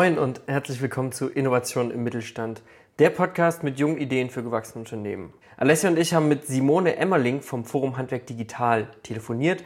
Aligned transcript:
Moin 0.00 0.18
und 0.18 0.40
herzlich 0.46 0.80
willkommen 0.80 1.12
zu 1.12 1.28
Innovation 1.28 1.90
im 1.90 2.02
Mittelstand, 2.02 2.62
der 2.98 3.10
Podcast 3.10 3.62
mit 3.62 3.78
jungen 3.78 3.98
Ideen 3.98 4.30
für 4.30 4.42
gewachsene 4.42 4.82
Unternehmen. 4.84 5.34
Alessia 5.58 5.90
und 5.90 5.98
ich 5.98 6.14
haben 6.14 6.26
mit 6.26 6.46
Simone 6.46 6.96
Emmerling 6.96 7.42
vom 7.42 7.66
Forum 7.66 7.98
Handwerk 7.98 8.26
Digital 8.26 8.88
telefoniert. 9.02 9.62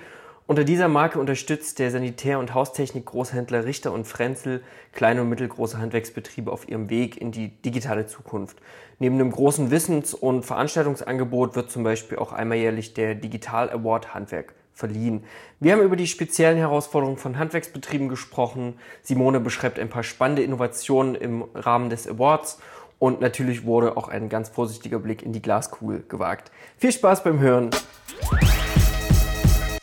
Unter 0.48 0.64
dieser 0.64 0.88
Marke 0.88 1.20
unterstützt 1.20 1.78
der 1.78 1.92
Sanitär- 1.92 2.40
und 2.40 2.52
Haustechnik-Großhändler 2.52 3.64
Richter 3.64 3.92
und 3.92 4.08
Frenzel 4.08 4.64
kleine 4.90 5.22
und 5.22 5.28
mittelgroße 5.28 5.78
Handwerksbetriebe 5.78 6.50
auf 6.50 6.68
ihrem 6.68 6.90
Weg 6.90 7.16
in 7.20 7.30
die 7.30 7.50
digitale 7.62 8.06
Zukunft. 8.06 8.56
Neben 8.98 9.14
einem 9.14 9.30
großen 9.30 9.70
Wissens- 9.70 10.14
und 10.14 10.44
Veranstaltungsangebot 10.44 11.54
wird 11.54 11.70
zum 11.70 11.84
Beispiel 11.84 12.18
auch 12.18 12.32
einmal 12.32 12.58
jährlich 12.58 12.92
der 12.92 13.14
Digital 13.14 13.70
Award 13.70 14.14
Handwerk 14.14 14.54
verliehen. 14.74 15.24
Wir 15.60 15.72
haben 15.72 15.82
über 15.82 15.96
die 15.96 16.06
speziellen 16.06 16.58
Herausforderungen 16.58 17.16
von 17.16 17.38
Handwerksbetrieben 17.38 18.08
gesprochen. 18.08 18.78
Simone 19.02 19.40
beschreibt 19.40 19.78
ein 19.78 19.88
paar 19.88 20.02
spannende 20.02 20.42
Innovationen 20.42 21.14
im 21.14 21.44
Rahmen 21.54 21.90
des 21.90 22.08
Awards 22.08 22.60
und 22.98 23.20
natürlich 23.20 23.64
wurde 23.64 23.96
auch 23.96 24.08
ein 24.08 24.28
ganz 24.28 24.48
vorsichtiger 24.48 24.98
Blick 24.98 25.22
in 25.22 25.32
die 25.32 25.42
Glaskugel 25.42 26.04
gewagt. 26.08 26.50
Viel 26.76 26.92
Spaß 26.92 27.22
beim 27.22 27.38
Hören. 27.38 27.70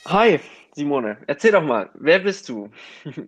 Hi, 0.07 0.39
Simone, 0.75 1.17
erzähl 1.27 1.51
doch 1.51 1.63
mal, 1.63 1.89
wer 1.95 2.19
bist 2.19 2.49
du? 2.49 2.69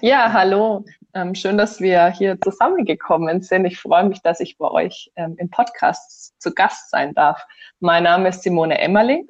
Ja, 0.00 0.32
hallo. 0.32 0.86
Ähm, 1.12 1.34
schön, 1.34 1.58
dass 1.58 1.80
wir 1.80 2.08
hier 2.12 2.40
zusammengekommen 2.40 3.42
sind. 3.42 3.66
Ich 3.66 3.78
freue 3.78 4.08
mich, 4.08 4.22
dass 4.22 4.40
ich 4.40 4.56
bei 4.56 4.70
euch 4.70 5.12
ähm, 5.16 5.34
im 5.36 5.50
Podcast 5.50 6.40
zu 6.40 6.54
Gast 6.54 6.88
sein 6.88 7.12
darf. 7.12 7.46
Mein 7.78 8.04
Name 8.04 8.30
ist 8.30 8.42
Simone 8.42 8.80
Emmerling 8.80 9.28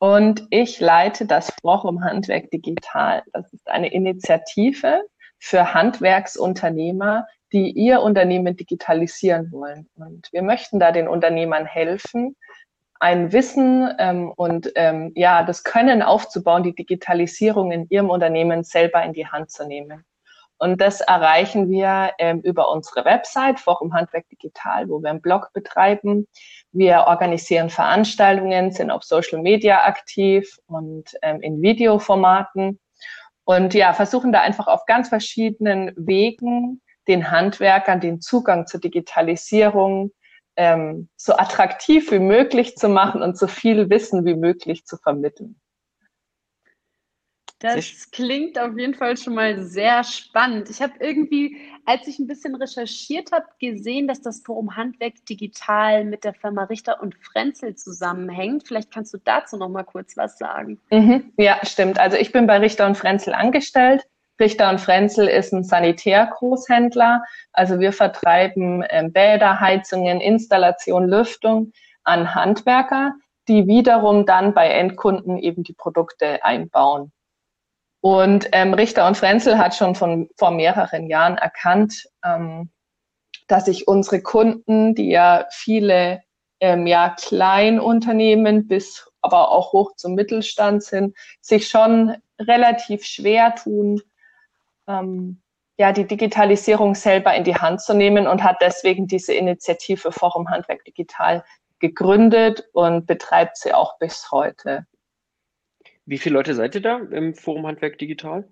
und 0.00 0.46
ich 0.48 0.80
leite 0.80 1.26
das 1.26 1.52
Forum 1.60 2.02
Handwerk 2.02 2.50
Digital. 2.50 3.22
Das 3.34 3.52
ist 3.52 3.68
eine 3.68 3.92
Initiative 3.92 5.02
für 5.38 5.74
Handwerksunternehmer, 5.74 7.26
die 7.52 7.70
ihr 7.70 8.00
Unternehmen 8.00 8.56
digitalisieren 8.56 9.52
wollen. 9.52 9.90
Und 9.96 10.26
wir 10.32 10.42
möchten 10.42 10.80
da 10.80 10.90
den 10.90 11.06
Unternehmern 11.06 11.66
helfen, 11.66 12.34
ein 12.98 13.30
Wissen 13.32 13.94
ähm, 13.98 14.32
und 14.34 14.72
ähm, 14.74 15.12
ja 15.16 15.42
das 15.42 15.64
Können 15.64 16.00
aufzubauen, 16.00 16.62
die 16.62 16.74
Digitalisierung 16.74 17.70
in 17.70 17.86
ihrem 17.90 18.08
Unternehmen 18.08 18.64
selber 18.64 19.02
in 19.02 19.12
die 19.12 19.26
Hand 19.26 19.50
zu 19.50 19.66
nehmen. 19.66 20.06
Und 20.60 20.78
das 20.82 21.00
erreichen 21.00 21.70
wir 21.70 22.12
ähm, 22.18 22.40
über 22.42 22.70
unsere 22.70 23.06
Website 23.06 23.58
Forum 23.58 23.94
Handwerk 23.94 24.28
Digital, 24.28 24.90
wo 24.90 25.00
wir 25.00 25.08
einen 25.08 25.22
Blog 25.22 25.50
betreiben. 25.54 26.28
Wir 26.70 27.06
organisieren 27.06 27.70
Veranstaltungen, 27.70 28.70
sind 28.70 28.90
auf 28.90 29.02
Social 29.02 29.40
Media 29.40 29.84
aktiv 29.84 30.58
und 30.66 31.16
ähm, 31.22 31.40
in 31.40 31.62
Videoformaten. 31.62 32.78
Und 33.44 33.72
ja, 33.72 33.94
versuchen 33.94 34.32
da 34.32 34.42
einfach 34.42 34.66
auf 34.66 34.84
ganz 34.84 35.08
verschiedenen 35.08 35.92
Wegen 35.96 36.82
den 37.08 37.30
Handwerkern 37.30 38.00
den 38.00 38.20
Zugang 38.20 38.66
zur 38.66 38.80
Digitalisierung 38.80 40.12
ähm, 40.56 41.08
so 41.16 41.34
attraktiv 41.36 42.12
wie 42.12 42.18
möglich 42.18 42.76
zu 42.76 42.88
machen 42.88 43.22
und 43.22 43.38
so 43.38 43.46
viel 43.46 43.88
Wissen 43.88 44.26
wie 44.26 44.34
möglich 44.34 44.84
zu 44.84 44.98
vermitteln. 44.98 45.59
Das 47.60 48.10
klingt 48.10 48.58
auf 48.58 48.76
jeden 48.78 48.94
Fall 48.94 49.18
schon 49.18 49.34
mal 49.34 49.62
sehr 49.62 50.02
spannend. 50.02 50.70
Ich 50.70 50.80
habe 50.80 50.94
irgendwie, 50.98 51.58
als 51.84 52.06
ich 52.08 52.18
ein 52.18 52.26
bisschen 52.26 52.54
recherchiert 52.54 53.32
habe, 53.32 53.44
gesehen, 53.60 54.08
dass 54.08 54.22
das 54.22 54.40
Forum 54.40 54.76
Handwerk 54.76 55.26
digital 55.28 56.06
mit 56.06 56.24
der 56.24 56.32
Firma 56.32 56.64
Richter 56.64 57.02
und 57.02 57.14
Frenzel 57.16 57.74
zusammenhängt. 57.74 58.66
Vielleicht 58.66 58.90
kannst 58.90 59.12
du 59.12 59.18
dazu 59.18 59.58
noch 59.58 59.68
mal 59.68 59.84
kurz 59.84 60.16
was 60.16 60.38
sagen. 60.38 60.80
Mhm, 60.90 61.32
ja, 61.36 61.58
stimmt. 61.62 61.98
Also 61.98 62.16
ich 62.16 62.32
bin 62.32 62.46
bei 62.46 62.56
Richter 62.58 62.86
und 62.86 62.96
Frenzel 62.96 63.34
angestellt. 63.34 64.06
Richter 64.40 64.70
und 64.70 64.80
Frenzel 64.80 65.28
ist 65.28 65.52
ein 65.52 65.62
Sanitärgroßhändler. 65.62 67.22
Also 67.52 67.78
wir 67.78 67.92
vertreiben 67.92 68.82
ähm, 68.88 69.12
Bäder, 69.12 69.60
Heizungen, 69.60 70.22
Installation, 70.22 71.06
Lüftung 71.10 71.72
an 72.04 72.34
Handwerker, 72.34 73.12
die 73.48 73.66
wiederum 73.66 74.24
dann 74.24 74.54
bei 74.54 74.68
Endkunden 74.68 75.36
eben 75.36 75.62
die 75.62 75.74
Produkte 75.74 76.42
einbauen. 76.42 77.12
Und 78.00 78.48
ähm, 78.52 78.72
Richter 78.74 79.06
und 79.06 79.16
Frenzel 79.16 79.58
hat 79.58 79.74
schon 79.74 79.94
von 79.94 80.28
vor 80.36 80.50
mehreren 80.50 81.08
Jahren 81.08 81.36
erkannt, 81.36 82.06
ähm, 82.24 82.70
dass 83.46 83.66
sich 83.66 83.88
unsere 83.88 84.22
Kunden, 84.22 84.94
die 84.94 85.10
ja 85.10 85.46
viele 85.50 86.22
ähm, 86.60 86.86
ja, 86.86 87.14
Kleinunternehmen 87.18 88.68
bis 88.68 89.10
aber 89.22 89.50
auch 89.50 89.72
hoch 89.72 89.92
zum 89.96 90.14
Mittelstand 90.14 90.82
sind, 90.82 91.16
sich 91.40 91.68
schon 91.68 92.16
relativ 92.38 93.04
schwer 93.04 93.54
tun, 93.54 94.00
ähm, 94.88 95.42
ja, 95.78 95.92
die 95.92 96.06
Digitalisierung 96.06 96.94
selber 96.94 97.34
in 97.34 97.44
die 97.44 97.54
Hand 97.54 97.80
zu 97.80 97.94
nehmen 97.94 98.26
und 98.26 98.42
hat 98.42 98.56
deswegen 98.60 99.06
diese 99.06 99.32
Initiative 99.32 100.12
Forum 100.12 100.48
Handwerk 100.50 100.84
Digital 100.84 101.44
gegründet 101.78 102.68
und 102.72 103.06
betreibt 103.06 103.56
sie 103.56 103.72
auch 103.72 103.98
bis 103.98 104.30
heute. 104.30 104.86
Wie 106.10 106.18
viele 106.18 106.34
Leute 106.34 106.56
seid 106.56 106.74
ihr 106.74 106.82
da 106.82 106.96
im 106.98 107.36
Forum 107.36 107.68
Handwerk 107.68 107.96
Digital? 107.96 108.42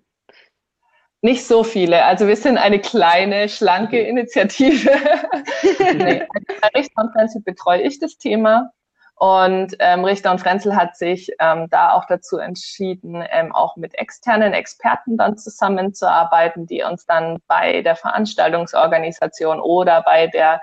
Nicht 1.21 1.45
so 1.45 1.65
viele. 1.65 2.05
Also 2.05 2.25
wir 2.25 2.37
sind 2.37 2.57
eine 2.57 2.79
kleine, 2.79 3.49
schlanke 3.49 3.99
Initiative. 3.99 4.89
nee, 5.97 6.25
bei 6.61 6.67
Richter 6.73 7.01
und 7.01 7.11
Frenzel 7.11 7.41
betreue 7.41 7.81
ich 7.81 7.99
das 7.99 8.17
Thema. 8.17 8.71
Und 9.15 9.75
ähm, 9.79 10.05
Richter 10.05 10.31
und 10.31 10.39
Frenzel 10.39 10.73
hat 10.73 10.95
sich 10.95 11.29
ähm, 11.41 11.67
da 11.69 11.91
auch 11.91 12.05
dazu 12.05 12.37
entschieden, 12.37 13.21
ähm, 13.29 13.53
auch 13.53 13.75
mit 13.75 13.93
externen 13.95 14.53
Experten 14.53 15.17
dann 15.17 15.37
zusammenzuarbeiten, 15.37 16.65
die 16.65 16.83
uns 16.83 17.05
dann 17.05 17.39
bei 17.49 17.81
der 17.81 17.97
Veranstaltungsorganisation 17.97 19.59
oder 19.59 20.01
bei 20.03 20.27
der 20.27 20.61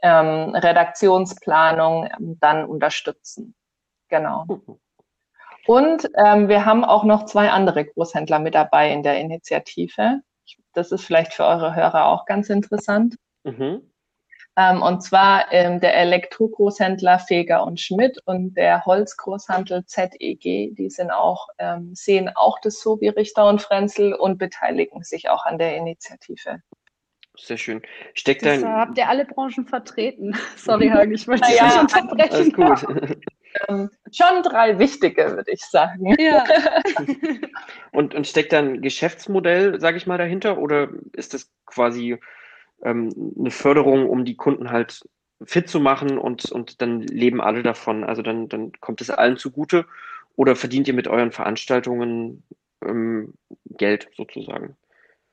ähm, 0.00 0.54
Redaktionsplanung 0.54 2.06
ähm, 2.18 2.38
dann 2.40 2.64
unterstützen. 2.64 3.54
Genau. 4.08 4.46
Mhm. 4.48 4.80
Und 5.68 6.08
ähm, 6.16 6.48
wir 6.48 6.64
haben 6.64 6.82
auch 6.82 7.04
noch 7.04 7.26
zwei 7.26 7.50
andere 7.50 7.84
Großhändler 7.84 8.38
mit 8.38 8.54
dabei 8.54 8.90
in 8.90 9.02
der 9.02 9.20
Initiative. 9.20 10.20
Das 10.72 10.92
ist 10.92 11.04
vielleicht 11.04 11.34
für 11.34 11.44
eure 11.44 11.74
Hörer 11.76 12.06
auch 12.06 12.24
ganz 12.24 12.48
interessant. 12.48 13.16
Mhm. 13.44 13.82
Ähm, 14.56 14.80
und 14.80 15.02
zwar 15.02 15.52
ähm, 15.52 15.78
der 15.78 15.94
Elektrogroßhändler 15.94 17.18
Feger 17.18 17.64
und 17.64 17.78
Schmidt 17.78 18.18
und 18.24 18.54
der 18.54 18.86
Holzgroßhandel 18.86 19.84
ZEG. 19.84 20.74
Die 20.74 20.88
sind 20.88 21.10
auch, 21.10 21.48
ähm, 21.58 21.94
sehen 21.94 22.30
auch 22.34 22.58
das 22.62 22.80
so 22.80 22.98
wie 23.02 23.08
Richter 23.08 23.46
und 23.46 23.60
Frenzel 23.60 24.14
und 24.14 24.38
beteiligen 24.38 25.02
sich 25.02 25.28
auch 25.28 25.44
an 25.44 25.58
der 25.58 25.76
Initiative. 25.76 26.62
Sehr 27.36 27.58
schön. 27.58 27.82
Steckt 28.14 28.42
das, 28.42 28.62
dein... 28.62 28.72
habt 28.72 28.96
ihr 28.96 29.06
alle 29.06 29.26
Branchen 29.26 29.66
vertreten. 29.66 30.34
Sorry, 30.56 30.88
Hagen, 30.88 31.12
ich 31.12 31.28
wollte 31.28 31.46
dich 31.46 31.58
ja, 31.58 31.66
nicht 31.66 31.94
unterbrechen. 31.94 32.64
Alles 32.64 32.80
gut. 32.80 33.18
ähm, 33.68 33.90
schon 34.12 34.42
drei 34.42 34.78
wichtige, 34.78 35.36
würde 35.36 35.50
ich 35.50 35.62
sagen. 35.62 36.14
Ja. 36.18 36.44
und, 37.92 38.14
und 38.14 38.26
steckt 38.26 38.52
da 38.52 38.58
ein 38.58 38.80
Geschäftsmodell, 38.82 39.80
sage 39.80 39.96
ich 39.96 40.06
mal, 40.06 40.18
dahinter? 40.18 40.58
Oder 40.58 40.88
ist 41.12 41.34
das 41.34 41.50
quasi 41.66 42.18
ähm, 42.82 43.34
eine 43.38 43.50
Förderung, 43.50 44.08
um 44.08 44.24
die 44.24 44.36
Kunden 44.36 44.70
halt 44.70 45.08
fit 45.44 45.68
zu 45.68 45.80
machen 45.80 46.18
und, 46.18 46.50
und 46.50 46.80
dann 46.82 47.02
leben 47.02 47.40
alle 47.40 47.62
davon? 47.62 48.04
Also 48.04 48.22
dann, 48.22 48.48
dann 48.48 48.72
kommt 48.80 49.00
es 49.00 49.10
allen 49.10 49.36
zugute? 49.36 49.86
Oder 50.36 50.54
verdient 50.54 50.86
ihr 50.88 50.94
mit 50.94 51.08
euren 51.08 51.32
Veranstaltungen 51.32 52.44
ähm, 52.84 53.34
Geld 53.66 54.08
sozusagen? 54.16 54.76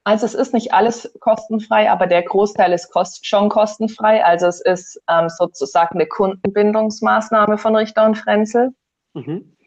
Also 0.08 0.28
es 0.28 0.36
ist 0.36 0.54
nicht 0.54 0.72
alles 0.72 1.12
kostenfrei, 1.20 1.90
aber 1.90 2.06
der 2.06 2.22
Großteil 2.22 2.72
ist 2.74 2.92
kost 2.92 3.26
schon 3.26 3.50
kostenfrei. 3.50 4.24
Also 4.24 4.46
es 4.46 4.62
ist 4.62 5.02
ähm, 5.10 5.30
sozusagen 5.30 5.96
eine 5.96 6.06
Kundenbindungsmaßnahme 6.06 7.58
von 7.58 7.76
Richter 7.76 8.06
und 8.06 8.16
Frenzel. 8.16 8.70
Mhm. 9.16 9.58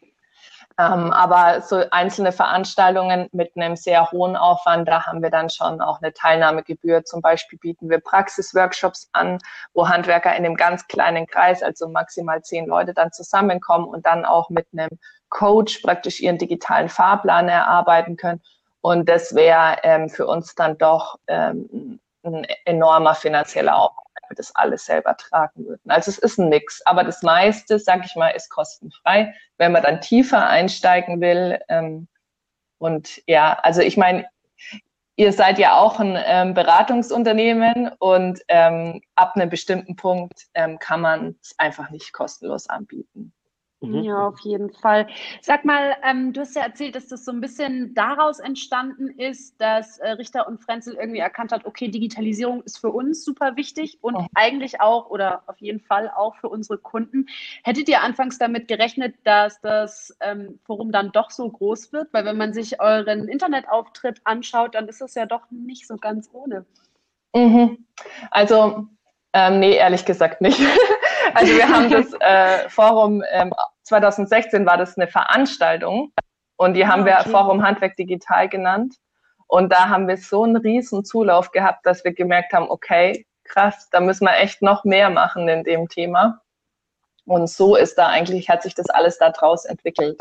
Ähm, 0.79 1.11
aber 1.11 1.59
so 1.59 1.83
einzelne 1.91 2.31
Veranstaltungen 2.31 3.27
mit 3.33 3.51
einem 3.57 3.75
sehr 3.75 4.11
hohen 4.11 4.37
Aufwand, 4.37 4.87
da 4.87 5.05
haben 5.05 5.21
wir 5.21 5.29
dann 5.29 5.49
schon 5.49 5.81
auch 5.81 6.01
eine 6.01 6.13
Teilnahmegebühr. 6.13 7.03
Zum 7.03 7.21
Beispiel 7.21 7.59
bieten 7.59 7.89
wir 7.89 7.99
Praxisworkshops 7.99 9.09
an, 9.11 9.39
wo 9.73 9.89
Handwerker 9.89 10.33
in 10.37 10.45
einem 10.45 10.55
ganz 10.55 10.87
kleinen 10.87 11.27
Kreis, 11.27 11.61
also 11.61 11.89
maximal 11.89 12.41
zehn 12.43 12.65
Leute, 12.65 12.93
dann 12.93 13.11
zusammenkommen 13.11 13.89
und 13.89 14.05
dann 14.05 14.23
auch 14.23 14.49
mit 14.49 14.67
einem 14.71 14.97
Coach 15.27 15.79
praktisch 15.79 16.21
ihren 16.21 16.37
digitalen 16.37 16.87
Fahrplan 16.87 17.49
erarbeiten 17.49 18.15
können 18.15 18.41
und 18.81 19.09
das 19.09 19.35
wäre 19.35 19.77
ähm, 19.83 20.09
für 20.09 20.27
uns 20.27 20.55
dann 20.55 20.77
doch 20.77 21.19
ähm, 21.27 21.99
ein 22.23 22.45
enormer 22.65 23.15
finanzieller 23.15 23.77
Aufwand, 23.77 24.07
wenn 24.15 24.29
wir 24.29 24.35
das 24.35 24.55
alles 24.55 24.85
selber 24.85 25.15
tragen 25.17 25.65
würden. 25.65 25.89
Also 25.89 26.11
es 26.11 26.17
ist 26.17 26.37
ein 26.37 26.49
Mix, 26.49 26.81
aber 26.85 27.03
das 27.03 27.23
meiste, 27.23 27.79
sag 27.79 28.05
ich 28.05 28.15
mal, 28.15 28.29
ist 28.29 28.49
kostenfrei. 28.49 29.33
Wenn 29.57 29.71
man 29.71 29.83
dann 29.83 30.01
tiefer 30.01 30.47
einsteigen 30.47 31.21
will, 31.21 31.59
ähm, 31.69 32.07
und 32.77 33.21
ja, 33.27 33.59
also 33.61 33.81
ich 33.81 33.97
meine, 33.97 34.25
ihr 35.17 35.33
seid 35.33 35.59
ja 35.59 35.77
auch 35.77 35.99
ein 35.99 36.17
ähm, 36.17 36.53
Beratungsunternehmen 36.53 37.91
und 37.99 38.39
ähm, 38.47 39.01
ab 39.15 39.35
einem 39.35 39.49
bestimmten 39.49 39.97
Punkt 39.97 40.47
ähm, 40.53 40.79
kann 40.79 41.01
man 41.01 41.35
es 41.41 41.53
einfach 41.57 41.89
nicht 41.89 42.13
kostenlos 42.13 42.69
anbieten. 42.69 43.33
Mhm. 43.81 44.03
Ja, 44.03 44.27
auf 44.27 44.39
jeden 44.41 44.71
Fall. 44.71 45.07
Sag 45.41 45.63
mal, 45.63 45.95
ähm, 46.03 46.33
du 46.33 46.41
hast 46.41 46.55
ja 46.55 46.63
erzählt, 46.63 46.95
dass 46.95 47.07
das 47.07 47.23
so 47.23 47.31
ein 47.31 47.39
bisschen 47.39 47.93
daraus 47.93 48.39
entstanden 48.39 49.07
ist, 49.17 49.59
dass 49.61 49.99
äh, 49.99 50.09
Richter 50.11 50.47
und 50.47 50.61
Frenzel 50.61 50.95
irgendwie 50.95 51.19
erkannt 51.19 51.53
hat, 51.53 51.65
okay, 51.65 51.87
Digitalisierung 51.87 52.61
ist 52.63 52.79
für 52.79 52.89
uns 52.89 53.23
super 53.23 53.55
wichtig 53.55 53.97
und 54.01 54.15
oh. 54.15 54.25
eigentlich 54.35 54.81
auch 54.81 55.09
oder 55.09 55.43
auf 55.47 55.59
jeden 55.59 55.79
Fall 55.79 56.11
auch 56.13 56.35
für 56.35 56.49
unsere 56.49 56.77
Kunden. 56.77 57.27
Hättet 57.63 57.87
ihr 57.87 58.01
anfangs 58.01 58.37
damit 58.37 58.67
gerechnet, 58.67 59.15
dass 59.23 59.61
das 59.61 60.15
ähm, 60.19 60.59
Forum 60.65 60.91
dann 60.91 61.13
doch 61.13 61.31
so 61.31 61.49
groß 61.49 61.93
wird? 61.93 62.09
Weil 62.11 62.25
wenn 62.25 62.37
man 62.37 62.51
sich 62.53 62.81
euren 62.81 63.29
Internetauftritt 63.29 64.19
anschaut, 64.25 64.75
dann 64.75 64.89
ist 64.89 65.01
es 65.01 65.15
ja 65.15 65.25
doch 65.25 65.49
nicht 65.51 65.87
so 65.87 65.95
ganz 65.95 66.29
ohne. 66.33 66.65
Mhm. 67.33 67.85
Also, 68.29 68.87
ähm, 69.31 69.59
nee, 69.59 69.75
ehrlich 69.75 70.03
gesagt 70.03 70.41
nicht. 70.41 70.59
Also 71.33 71.53
wir 71.53 71.67
haben 71.69 71.89
das 71.89 72.13
äh, 72.19 72.69
Forum, 72.69 73.23
ähm, 73.31 73.53
2016 73.83 74.65
war 74.65 74.77
das 74.77 74.97
eine 74.97 75.07
Veranstaltung 75.07 76.11
und 76.57 76.73
die 76.73 76.85
haben 76.85 77.07
ah, 77.07 77.19
okay. 77.19 77.25
wir 77.25 77.31
Forum 77.31 77.63
Handwerk 77.63 77.95
Digital 77.95 78.49
genannt. 78.49 78.95
Und 79.47 79.71
da 79.71 79.89
haben 79.89 80.07
wir 80.07 80.17
so 80.17 80.43
einen 80.43 80.57
riesen 80.57 81.03
Zulauf 81.03 81.51
gehabt, 81.51 81.85
dass 81.85 82.03
wir 82.03 82.13
gemerkt 82.13 82.53
haben, 82.53 82.69
okay, 82.69 83.25
krass, 83.45 83.89
da 83.91 83.99
müssen 83.99 84.25
wir 84.25 84.37
echt 84.37 84.61
noch 84.61 84.83
mehr 84.83 85.09
machen 85.09 85.47
in 85.47 85.63
dem 85.63 85.87
Thema. 85.89 86.41
Und 87.25 87.49
so 87.49 87.75
ist 87.75 87.95
da 87.95 88.07
eigentlich, 88.07 88.49
hat 88.49 88.61
sich 88.61 88.75
das 88.75 88.89
alles 88.89 89.17
da 89.17 89.31
draus 89.31 89.65
entwickelt. 89.65 90.19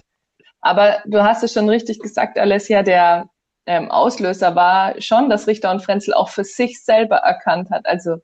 Aber 0.61 1.03
du 1.07 1.23
hast 1.23 1.43
es 1.43 1.53
schon 1.53 1.69
richtig 1.69 2.01
gesagt, 2.01 2.39
Alessia, 2.39 2.83
der 2.83 3.29
ähm, 3.67 3.91
Auslöser 3.91 4.55
war 4.55 5.01
schon, 5.01 5.29
dass 5.29 5.47
Richter 5.47 5.71
und 5.71 5.83
Frenzel 5.83 6.15
auch 6.15 6.31
für 6.31 6.45
sich 6.45 6.83
selber 6.83 7.17
erkannt 7.17 7.71
hat. 7.71 7.87
Also 7.87 8.17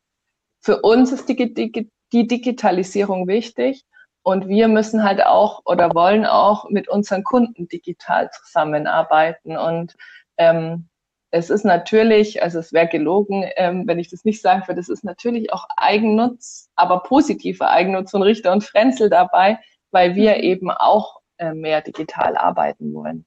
für 0.60 0.80
uns 0.80 1.12
ist 1.12 1.28
die, 1.28 1.52
die, 1.52 1.90
die 2.12 2.26
Digitalisierung 2.26 3.26
wichtig. 3.26 3.84
Und 4.22 4.48
wir 4.48 4.68
müssen 4.68 5.04
halt 5.04 5.24
auch 5.24 5.62
oder 5.66 5.94
wollen 5.94 6.24
auch 6.24 6.70
mit 6.70 6.88
unseren 6.88 7.24
Kunden 7.24 7.68
digital 7.68 8.30
zusammenarbeiten. 8.30 9.58
Und 9.58 9.94
ähm, 10.38 10.88
es 11.30 11.50
ist 11.50 11.64
natürlich, 11.64 12.42
also 12.42 12.60
es 12.60 12.72
wäre 12.72 12.86
gelogen, 12.86 13.44
ähm, 13.56 13.86
wenn 13.86 13.98
ich 13.98 14.08
das 14.08 14.24
nicht 14.24 14.40
sagen 14.40 14.62
würde, 14.66 14.80
es 14.80 14.88
ist 14.88 15.04
natürlich 15.04 15.52
auch 15.52 15.66
Eigennutz, 15.76 16.70
aber 16.76 17.02
positiver 17.02 17.70
Eigennutz 17.70 18.12
von 18.12 18.22
Richter 18.22 18.52
und 18.52 18.64
Frenzel 18.64 19.10
dabei, 19.10 19.58
weil 19.90 20.14
wir 20.14 20.36
mhm. 20.36 20.42
eben 20.42 20.70
auch 20.70 21.20
äh, 21.38 21.52
mehr 21.52 21.82
digital 21.82 22.36
arbeiten 22.36 22.94
wollen. 22.94 23.26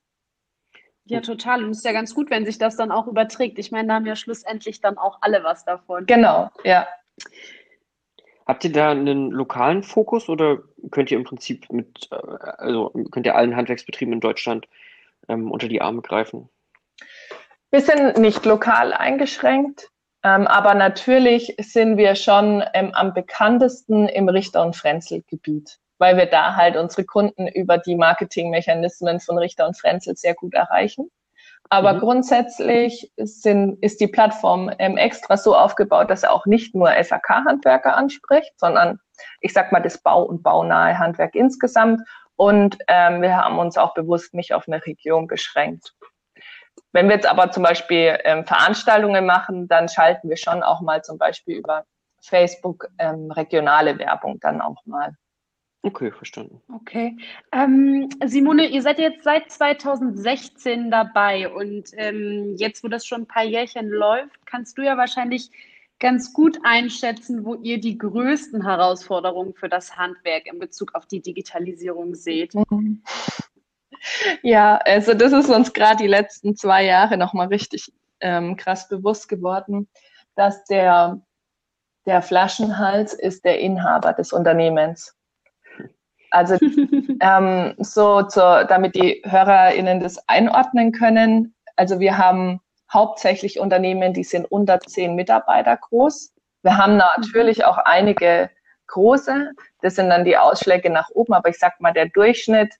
Ja, 1.09 1.21
total. 1.21 1.63
Und 1.63 1.71
es 1.71 1.79
ist 1.79 1.85
ja 1.85 1.93
ganz 1.93 2.13
gut, 2.15 2.29
wenn 2.29 2.45
sich 2.45 2.57
das 2.57 2.75
dann 2.75 2.91
auch 2.91 3.07
überträgt. 3.07 3.59
Ich 3.59 3.71
meine, 3.71 3.87
da 3.87 3.93
haben 3.95 4.05
ja 4.05 4.15
schlussendlich 4.15 4.81
dann 4.81 4.97
auch 4.97 5.19
alle 5.21 5.43
was 5.43 5.63
davon. 5.63 6.05
Genau, 6.05 6.49
ja. 6.63 6.87
Habt 8.47 8.63
ihr 8.63 8.71
da 8.71 8.91
einen 8.91 9.29
lokalen 9.29 9.83
Fokus 9.83 10.29
oder 10.29 10.59
könnt 10.89 11.11
ihr 11.11 11.17
im 11.17 11.25
Prinzip 11.25 11.69
mit, 11.69 12.07
äh, 12.11 12.15
also 12.15 12.89
könnt 13.11 13.25
ihr 13.25 13.35
allen 13.35 13.55
Handwerksbetrieben 13.55 14.13
in 14.13 14.21
Deutschland 14.21 14.67
ähm, 15.27 15.51
unter 15.51 15.67
die 15.67 15.81
Arme 15.81 16.01
greifen? 16.01 16.49
Wir 17.71 17.81
sind 17.81 18.17
nicht 18.17 18.45
lokal 18.45 18.93
eingeschränkt, 18.93 19.89
ähm, 20.23 20.47
aber 20.47 20.73
natürlich 20.75 21.55
sind 21.59 21.97
wir 21.97 22.15
schon 22.15 22.63
ähm, 22.73 22.91
am 22.93 23.13
bekanntesten 23.13 24.07
im 24.07 24.29
Richter- 24.29 24.65
und 24.65 24.77
Frenzel-Gebiet, 24.77 25.79
weil 25.97 26.15
wir 26.15 26.27
da 26.27 26.55
halt 26.55 26.77
unsere 26.77 27.03
Kunden 27.03 27.47
über 27.47 27.77
die 27.77 27.97
Marketingmechanismen 27.97 29.19
von 29.19 29.37
Richter 29.37 29.67
und 29.67 29.77
Frenzel 29.77 30.15
sehr 30.15 30.35
gut 30.35 30.53
erreichen. 30.53 31.11
Aber 31.69 31.93
mhm. 31.93 31.99
grundsätzlich 31.99 33.11
sind, 33.17 33.81
ist 33.83 33.99
die 33.99 34.07
Plattform 34.07 34.71
ähm, 34.79 34.97
extra 34.97 35.37
so 35.37 35.55
aufgebaut, 35.55 36.09
dass 36.09 36.23
er 36.23 36.31
auch 36.31 36.45
nicht 36.45 36.75
nur 36.75 36.91
SAK-Handwerker 36.91 37.95
anspricht, 37.95 38.53
sondern 38.57 38.99
ich 39.41 39.53
sag 39.53 39.71
mal 39.71 39.81
das 39.81 39.97
Bau- 39.97 40.23
und 40.23 40.43
baunahe 40.43 40.97
Handwerk 40.97 41.35
insgesamt. 41.35 42.01
Und 42.35 42.77
ähm, 42.87 43.21
wir 43.21 43.35
haben 43.35 43.57
uns 43.57 43.77
auch 43.77 43.93
bewusst 43.93 44.33
nicht 44.33 44.53
auf 44.53 44.67
eine 44.67 44.85
Region 44.85 45.27
beschränkt. 45.27 45.93
Wenn 46.93 47.07
wir 47.07 47.15
jetzt 47.15 47.27
aber 47.27 47.51
zum 47.51 47.63
Beispiel 47.63 48.17
ähm, 48.23 48.45
Veranstaltungen 48.45 49.25
machen, 49.25 49.67
dann 49.67 49.89
schalten 49.89 50.29
wir 50.29 50.37
schon 50.37 50.63
auch 50.63 50.81
mal 50.81 51.03
zum 51.03 51.17
Beispiel 51.17 51.57
über 51.57 51.83
Facebook 52.21 52.87
ähm, 52.99 53.31
regionale 53.31 53.97
Werbung 53.99 54.39
dann 54.39 54.61
auch 54.61 54.85
mal. 54.85 55.13
Okay, 55.83 56.11
verstanden. 56.11 56.61
Okay. 56.73 57.17
Ähm, 57.51 58.09
Simone, 58.25 58.67
ihr 58.67 58.81
seid 58.81 58.99
jetzt 58.99 59.23
seit 59.23 59.51
2016 59.51 60.91
dabei 60.91 61.49
und 61.49 61.91
ähm, 61.93 62.55
jetzt, 62.57 62.83
wo 62.83 62.87
das 62.87 63.05
schon 63.05 63.21
ein 63.21 63.27
paar 63.27 63.45
Jährchen 63.45 63.87
läuft, 63.89 64.45
kannst 64.45 64.77
du 64.77 64.81
ja 64.81 64.97
wahrscheinlich 64.97 65.51
ganz 65.99 66.33
gut 66.33 66.59
einschätzen, 66.63 67.45
wo 67.45 67.55
ihr 67.55 67.79
die 67.79 67.97
größten 67.97 68.63
Herausforderungen 68.63 69.53
für 69.53 69.69
das 69.69 69.97
Handwerk 69.97 70.45
in 70.45 70.59
Bezug 70.59 70.93
auf 70.95 71.05
die 71.05 71.21
Digitalisierung 71.21 72.15
seht. 72.15 72.53
Ja, 74.43 74.77
also 74.77 75.15
das 75.15 75.33
ist 75.33 75.49
uns 75.49 75.73
gerade 75.73 75.97
die 75.97 76.07
letzten 76.07 76.55
zwei 76.55 76.85
Jahre 76.85 77.17
nochmal 77.17 77.47
richtig 77.47 77.91
ähm, 78.19 78.55
krass 78.55 78.87
bewusst 78.87 79.27
geworden, 79.27 79.89
dass 80.35 80.63
der, 80.65 81.19
der 82.05 82.21
Flaschenhals 82.21 83.13
ist 83.13 83.43
der 83.43 83.59
Inhaber 83.59 84.13
des 84.13 84.33
Unternehmens. 84.33 85.16
Also 86.31 86.55
ähm, 87.21 87.73
so, 87.77 88.23
zur, 88.23 88.65
damit 88.65 88.95
die 88.95 89.21
HörerInnen 89.25 89.99
das 89.99 90.17
einordnen 90.27 90.91
können. 90.91 91.55
Also 91.75 91.99
wir 91.99 92.17
haben 92.17 92.59
hauptsächlich 92.91 93.59
Unternehmen, 93.59 94.13
die 94.13 94.23
sind 94.23 94.45
unter 94.51 94.79
zehn 94.79 95.15
Mitarbeiter 95.15 95.75
groß. 95.77 96.33
Wir 96.63 96.77
haben 96.77 96.97
natürlich 96.97 97.65
auch 97.65 97.77
einige 97.77 98.49
große. 98.87 99.51
Das 99.81 99.95
sind 99.95 100.09
dann 100.09 100.25
die 100.25 100.37
Ausschläge 100.37 100.89
nach 100.89 101.09
oben. 101.09 101.33
Aber 101.33 101.49
ich 101.49 101.59
sag 101.59 101.79
mal, 101.79 101.93
der 101.93 102.07
Durchschnitt 102.07 102.73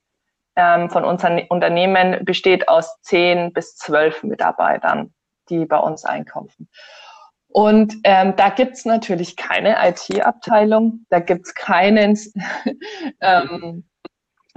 ähm, 0.55 0.89
von 0.89 1.03
unseren 1.03 1.41
Unternehmen 1.49 2.25
besteht 2.25 2.67
aus 2.67 2.99
zehn 3.01 3.53
bis 3.53 3.75
zwölf 3.75 4.23
Mitarbeitern, 4.23 5.13
die 5.49 5.65
bei 5.65 5.77
uns 5.77 6.03
einkaufen. 6.03 6.69
Und 7.49 7.95
ähm, 8.03 8.35
da 8.35 8.49
gibt's 8.49 8.85
natürlich 8.85 9.35
keine 9.35 9.75
IT-Abteilung, 9.87 11.05
da 11.09 11.19
gibt's 11.19 11.55
keinen 11.55 12.17
ähm, 13.21 13.85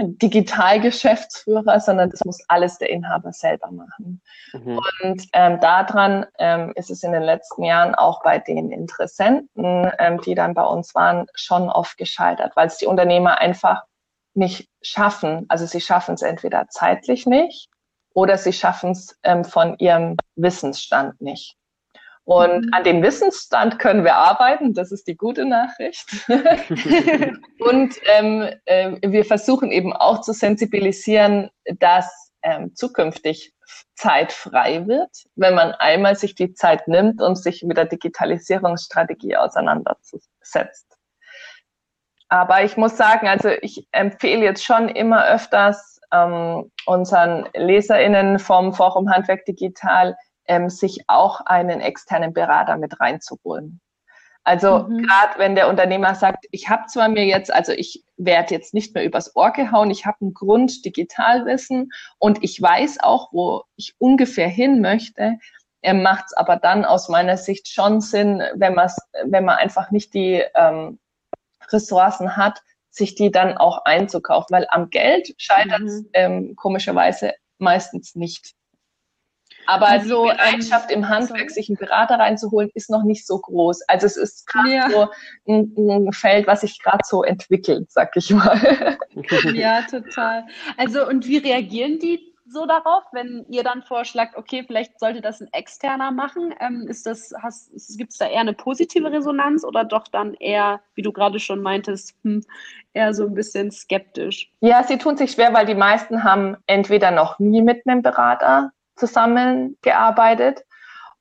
Digitalgeschäftsführer, 0.03 1.81
sondern 1.81 2.11
das 2.11 2.25
muss 2.25 2.39
alles 2.49 2.79
der 2.79 2.91
Inhaber 2.91 3.33
selber 3.33 3.71
machen. 3.71 4.23
Mhm. 4.53 4.81
Und 5.03 5.29
ähm, 5.33 5.61
daran 5.61 6.27
ähm, 6.39 6.73
ist 6.75 6.91
es 6.91 7.03
in 7.03 7.13
den 7.13 7.23
letzten 7.23 7.65
Jahren 7.65 7.95
auch 7.95 8.23
bei 8.23 8.39
den 8.39 8.71
Interessenten, 8.73 9.91
ähm, 9.99 10.21
die 10.23 10.35
dann 10.35 10.55
bei 10.55 10.65
uns 10.65 10.95
waren, 10.95 11.27
schon 11.35 11.69
oft 11.69 11.97
gescheitert, 11.97 12.57
weil 12.57 12.67
es 12.67 12.79
die 12.79 12.87
Unternehmer 12.87 13.39
einfach 13.41 13.85
nicht 14.35 14.69
schaffen. 14.83 15.47
Also 15.49 15.67
sie 15.67 15.81
schaffen 15.81 16.15
es 16.15 16.23
entweder 16.23 16.69
zeitlich 16.69 17.27
nicht 17.27 17.69
oder 18.15 18.39
sie 18.39 18.53
schaffen 18.53 18.93
es 18.93 19.19
ähm, 19.23 19.45
von 19.45 19.77
ihrem 19.79 20.17
Wissensstand 20.37 21.21
nicht. 21.21 21.57
Und 22.31 22.67
mhm. 22.67 22.73
an 22.73 22.85
dem 22.85 23.03
Wissensstand 23.03 23.81
können 23.81 24.05
wir 24.05 24.15
arbeiten, 24.15 24.73
das 24.73 24.93
ist 24.93 25.09
die 25.09 25.17
gute 25.17 25.45
Nachricht. 25.45 26.07
und 27.59 27.97
ähm, 28.05 28.49
äh, 28.67 28.93
wir 29.03 29.25
versuchen 29.25 29.73
eben 29.73 29.93
auch 29.93 30.21
zu 30.21 30.33
sensibilisieren, 30.33 31.51
dass 31.81 32.31
ähm, 32.43 32.73
zukünftig 32.77 33.53
Zeit 33.97 34.33
frei 34.33 34.87
wird, 34.87 35.11
wenn 35.35 35.57
man 35.57 35.73
einmal 35.73 36.15
sich 36.15 36.37
die 36.37 36.55
Zeit 36.55 36.87
nimmt 36.87 37.21
und 37.21 37.35
sich 37.35 37.65
mit 37.65 37.77
der 37.77 37.87
Digitalisierungsstrategie 37.87 39.37
auseinandersetzt. 39.37 40.87
Aber 42.29 42.63
ich 42.63 42.77
muss 42.77 42.97
sagen, 42.97 43.27
also 43.27 43.49
ich 43.61 43.89
empfehle 43.91 44.45
jetzt 44.45 44.65
schon 44.65 44.89
immer 44.89 45.27
öfters 45.27 46.01
ähm, 46.13 46.71
unseren 46.87 47.49
LeserInnen 47.55 48.39
vom 48.39 48.73
Forum 48.73 49.11
Handwerk 49.11 49.45
Digital, 49.47 50.17
ähm, 50.51 50.69
sich 50.69 51.05
auch 51.07 51.41
einen 51.43 51.81
externen 51.81 52.35
Berater 52.35 52.77
mit 52.77 52.99
reinzuholen. 52.99 53.81
Also 54.43 54.81
mhm. 54.89 55.03
gerade 55.03 55.39
wenn 55.39 55.55
der 55.55 55.69
Unternehmer 55.69 56.15
sagt, 56.17 56.45
ich 56.51 56.69
habe 56.69 56.87
zwar 56.87 57.09
mir 57.09 57.25
jetzt, 57.25 57.53
also 57.53 57.73
ich 57.73 58.05
werde 58.17 58.55
jetzt 58.55 58.75
nicht 58.75 58.95
mehr 58.95 59.05
übers 59.05 59.37
Ohr 59.37 59.53
gehauen, 59.53 59.91
ich 59.91 60.07
habe 60.07 60.17
einen 60.23 60.35
Grund 60.35 60.85
Digitalwissen 60.85 61.91
und 62.19 62.43
ich 62.43 62.61
weiß 62.61 62.99
auch, 63.01 63.33
wo 63.33 63.63
ich 63.77 63.95
ungefähr 63.99 64.49
hin 64.49 64.81
möchte, 64.81 65.39
er 65.83 65.95
macht 65.95 66.25
es 66.27 66.33
aber 66.33 66.57
dann 66.57 66.85
aus 66.85 67.09
meiner 67.09 67.37
Sicht 67.37 67.69
schon 67.69 68.01
Sinn, 68.01 68.43
wenn, 68.55 68.75
wenn 68.77 69.45
man 69.45 69.57
einfach 69.57 69.93
nicht 69.93 70.15
die 70.15 70.43
ähm, 70.55 70.99
Ressourcen 71.71 72.37
hat, 72.37 72.61
sich 72.91 73.15
die 73.15 73.31
dann 73.31 73.57
auch 73.57 73.85
einzukaufen, 73.85 74.49
weil 74.51 74.67
am 74.71 74.91
Geld 74.91 75.33
scheitert 75.39 75.83
es 75.83 76.03
mhm. 76.03 76.09
ähm, 76.15 76.57
komischerweise 76.57 77.35
meistens 77.59 78.17
nicht. 78.17 78.55
Aber 79.71 79.87
also, 79.87 80.25
die 80.25 80.31
Bereitschaft 80.33 80.91
ähm, 80.91 80.99
im 80.99 81.09
Handwerk, 81.09 81.49
sich 81.51 81.69
einen 81.69 81.79
Berater 81.79 82.19
reinzuholen, 82.19 82.71
ist 82.75 82.91
noch 82.91 83.05
nicht 83.05 83.25
so 83.25 83.39
groß. 83.39 83.83
Also 83.87 84.07
es 84.07 84.17
ist 84.17 84.47
gerade 84.49 84.75
ja. 84.75 84.91
so 84.91 85.09
ein, 85.47 85.73
ein, 85.79 86.13
Feld, 86.13 86.49
was 86.49 86.63
sich 86.63 86.83
gerade 86.83 87.05
so 87.05 87.23
entwickelt, 87.23 87.91
sag 87.91 88.17
ich 88.17 88.31
mal. 88.31 88.99
Ja, 89.55 89.83
total. 89.83 90.45
Also 90.77 91.07
und 91.07 91.27
wie 91.27 91.39
reagieren 91.39 91.99
die 91.99 92.33
so 92.47 92.67
darauf, 92.67 93.05
wenn 93.13 93.45
ihr 93.49 93.63
dann 93.63 93.83
vorschlagt, 93.83 94.37
okay, 94.37 94.65
vielleicht 94.67 94.99
sollte 94.99 95.21
das 95.21 95.41
ein 95.41 95.49
Externer 95.53 96.11
machen? 96.11 96.53
Ähm, 96.61 96.87
ist 96.89 97.07
das, 97.07 97.33
gibt 97.97 98.13
es 98.13 98.19
da 98.19 98.27
eher 98.27 98.41
eine 98.41 98.55
positive 98.55 99.13
Resonanz 99.13 99.63
oder 99.63 99.85
doch 99.85 100.09
dann 100.09 100.35
eher, 100.35 100.81
wie 100.95 101.03
du 101.03 101.13
gerade 101.13 101.39
schon 101.39 101.63
meintest, 101.63 102.17
hm, 102.25 102.43
eher 102.93 103.15
so 103.15 103.27
ein 103.27 103.35
bisschen 103.35 103.71
skeptisch? 103.71 104.51
Ja, 104.61 104.83
sie 104.83 104.99
tun 104.99 105.17
sich 105.17 105.33
schwer, 105.33 105.53
weil 105.55 105.67
die 105.67 105.75
meisten 105.75 106.25
haben 106.25 106.57
entweder 106.67 107.13
noch 107.13 107.39
nie 107.39 107.63
mit 107.63 107.87
einem 107.87 108.03
Berater 108.03 108.73
zusammengearbeitet 109.01 110.65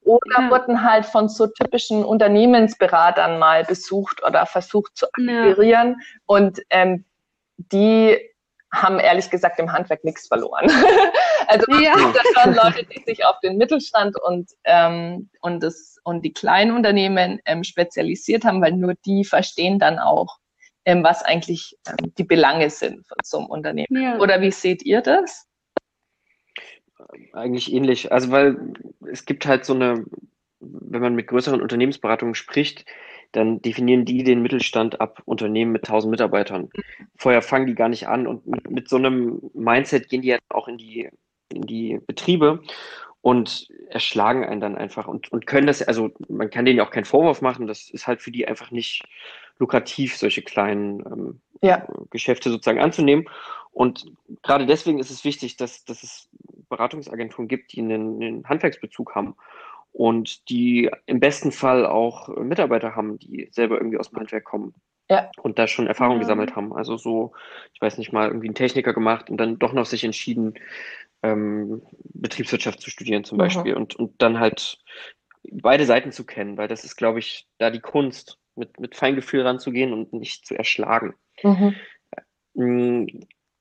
oder 0.02 0.42
ja. 0.42 0.50
wurden 0.50 0.84
halt 0.84 1.06
von 1.06 1.30
so 1.30 1.48
typischen 1.48 2.06
Unternehmensberatern 2.06 3.40
mal 3.40 3.64
besucht 3.64 4.24
oder 4.26 4.46
versucht 4.46 4.98
zu 4.98 5.08
akquirieren. 5.08 5.98
Ja. 6.00 6.20
Und 6.26 6.62
ähm, 6.70 7.06
die 7.58 8.18
haben 8.72 9.00
ehrlich 9.00 9.30
gesagt 9.30 9.60
im 9.60 9.72
Handwerk 9.72 10.04
nichts 10.04 10.28
verloren. 10.28 10.70
also 11.48 11.66
ja. 11.80 11.94
das 12.14 12.44
schon 12.44 12.54
Leute, 12.54 12.86
die 12.86 13.02
sich 13.04 13.26
auf 13.26 13.40
den 13.42 13.58
Mittelstand 13.58 14.16
und, 14.22 14.52
ähm, 14.64 15.30
und, 15.42 15.64
das, 15.64 15.98
und 16.04 16.24
die 16.24 16.34
kleinen 16.34 16.76
Unternehmen 16.76 17.40
ähm, 17.46 17.64
spezialisiert 17.64 18.46
haben, 18.46 18.62
weil 18.62 18.74
nur 18.74 18.94
die 19.06 19.26
verstehen 19.26 19.80
dann 19.80 19.98
auch, 19.98 20.38
ähm, 20.86 21.04
was 21.04 21.24
eigentlich 21.24 21.78
ähm, 21.88 22.14
die 22.18 22.24
Belange 22.24 22.70
sind 22.70 23.08
von 23.08 23.18
so 23.24 23.40
einem 23.40 23.48
Unternehmen. 23.48 24.02
Ja. 24.02 24.18
Oder 24.20 24.40
wie 24.42 24.52
seht 24.52 24.84
ihr 24.84 25.02
das? 25.02 25.49
Eigentlich 27.34 27.72
ähnlich. 27.72 28.12
Also 28.12 28.32
weil 28.32 28.74
es 29.12 29.25
gibt 29.25 29.46
halt 29.46 29.65
so 29.65 29.74
eine, 29.74 30.06
wenn 30.60 31.01
man 31.01 31.15
mit 31.15 31.27
größeren 31.27 31.62
Unternehmensberatungen 31.62 32.36
spricht, 32.36 32.86
dann 33.32 33.62
definieren 33.62 34.06
die 34.06 34.24
den 34.24 34.41
Mittelstand 34.41 35.00
ab 35.01 35.22
Unternehmen 35.25 35.72
mit 35.72 35.88
1000 35.88 36.10
Mitarbeitern. 36.12 36.70
Vorher 37.15 37.41
fangen 37.41 37.68
die 37.68 37.75
gar 37.75 37.89
nicht 37.89 38.08
an 38.08 38.25
und 38.27 38.48
mit, 38.48 38.70
mit 38.70 38.89
so 38.89 38.98
einem 38.98 39.39
Mindset 39.53 40.10
gehen 40.10 40.22
die 40.22 40.29
ja 40.29 40.38
auch 40.50 40.68
in 40.68 40.77
die, 40.77 41.10
in 41.53 41.62
die 41.62 42.00
Betriebe 42.08 42.62
und 43.22 43.70
erschlagen 43.89 44.46
einen 44.46 44.62
dann 44.62 44.77
einfach 44.77 45.08
und, 45.08 45.32
und 45.32 45.46
können 45.46 45.68
das, 45.68 45.82
also 45.82 46.12
man 46.27 46.50
kann 46.50 46.65
denen 46.65 46.77
ja 46.77 46.86
auch 46.86 46.91
keinen 46.91 47.06
Vorwurf 47.06 47.41
machen, 47.41 47.68
das 47.68 47.89
ist 47.89 48.08
halt 48.08 48.22
für 48.22 48.32
die 48.32 48.48
einfach 48.48 48.72
nicht 48.72 49.03
lukrativ, 49.60 50.15
solche 50.15 50.41
kleinen 50.41 51.01
ähm, 51.06 51.41
ja. 51.62 51.86
Geschäfte 52.10 52.50
sozusagen 52.50 52.79
anzunehmen. 52.79 53.27
Und 53.72 54.12
gerade 54.42 54.66
deswegen 54.66 55.00
ist 55.00 55.12
es 55.12 55.24
wichtig, 55.24 55.58
dass, 55.58 55.86
dass 55.86 56.04
es 56.04 56.30
Beratungsagenturen 56.70 57.48
gibt, 57.48 57.74
die 57.74 57.82
einen, 57.82 58.22
einen 58.22 58.50
Handwerksbezug 58.50 59.16
haben 59.16 59.36
und 59.92 60.50
die 60.50 60.90
im 61.06 61.20
besten 61.20 61.52
Fall 61.52 61.86
auch 61.86 62.30
Mitarbeiter 62.38 62.96
haben, 62.96 63.20
die 63.20 63.50
selber 63.52 63.78
irgendwie 63.78 63.98
aus 63.98 64.10
dem 64.10 64.20
Handwerk 64.20 64.44
kommen. 64.44 64.74
Ja. 65.10 65.32
Und 65.42 65.58
da 65.58 65.68
schon 65.68 65.88
Erfahrung 65.88 66.18
ja. 66.18 66.20
gesammelt 66.20 66.56
haben. 66.56 66.74
Also 66.74 66.98
so, 66.98 67.34
ich 67.74 67.82
weiß 67.82 67.98
nicht 67.98 68.14
mal, 68.14 68.28
irgendwie 68.28 68.48
einen 68.48 68.56
Techniker 68.56 68.94
gemacht 68.94 69.30
und 69.30 69.38
dann 69.38 69.58
doch 69.58 69.74
noch 69.74 69.88
sich 69.88 70.04
entschieden, 70.04 70.54
ähm, 71.24 71.82
Betriebswirtschaft 72.14 72.82
zu 72.82 72.90
studieren 72.90 73.24
zum 73.24 73.38
mhm. 73.38 73.40
Beispiel 73.40 73.74
und, 73.74 73.96
und 73.96 74.22
dann 74.22 74.40
halt 74.40 74.78
beide 75.52 75.86
Seiten 75.86 76.12
zu 76.12 76.26
kennen, 76.26 76.58
weil 76.58 76.68
das 76.68 76.84
ist, 76.84 76.96
glaube 76.96 77.20
ich, 77.20 77.48
da 77.58 77.72
die 77.72 77.80
Kunst, 77.80 78.40
mit, 78.60 78.80
mit 78.80 78.96
Feingefühl 78.96 79.42
ranzugehen 79.42 79.94
und 79.94 80.14
nicht 80.14 80.46
zu 80.46 80.56
erschlagen. 80.56 81.16
Mhm. 81.42 81.76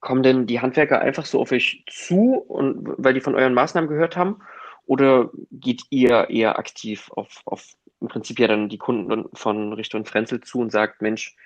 Kommen 0.00 0.22
denn 0.22 0.46
die 0.46 0.60
Handwerker 0.60 1.00
einfach 1.00 1.26
so 1.26 1.40
auf 1.40 1.52
euch 1.52 1.84
zu 1.88 2.34
und 2.34 2.88
weil 2.98 3.14
die 3.14 3.20
von 3.20 3.34
euren 3.34 3.54
Maßnahmen 3.54 3.88
gehört 3.88 4.16
haben? 4.16 4.40
Oder 4.86 5.30
geht 5.50 5.82
ihr 5.90 6.30
eher 6.30 6.58
aktiv 6.58 7.10
auf, 7.14 7.42
auf 7.44 7.74
im 8.00 8.08
Prinzip 8.08 8.38
ja 8.38 8.46
dann 8.46 8.68
die 8.68 8.78
Kunden 8.78 9.28
von 9.34 9.72
Richter 9.72 9.98
und 9.98 10.08
Frenzel 10.08 10.40
zu 10.40 10.60
und 10.60 10.70
sagt, 10.70 11.02
Mensch, 11.02 11.36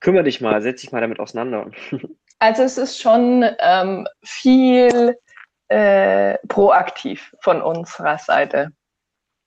kümmere 0.00 0.24
dich 0.24 0.40
mal, 0.40 0.60
setz 0.62 0.82
dich 0.82 0.92
mal 0.92 1.00
damit 1.00 1.20
auseinander? 1.20 1.70
Also 2.42 2.62
es 2.62 2.78
ist 2.78 2.98
schon 2.98 3.44
ähm, 3.58 4.08
viel 4.22 5.14
äh, 5.68 6.38
proaktiv 6.48 7.36
von 7.40 7.60
unserer 7.60 8.16
Seite. 8.16 8.72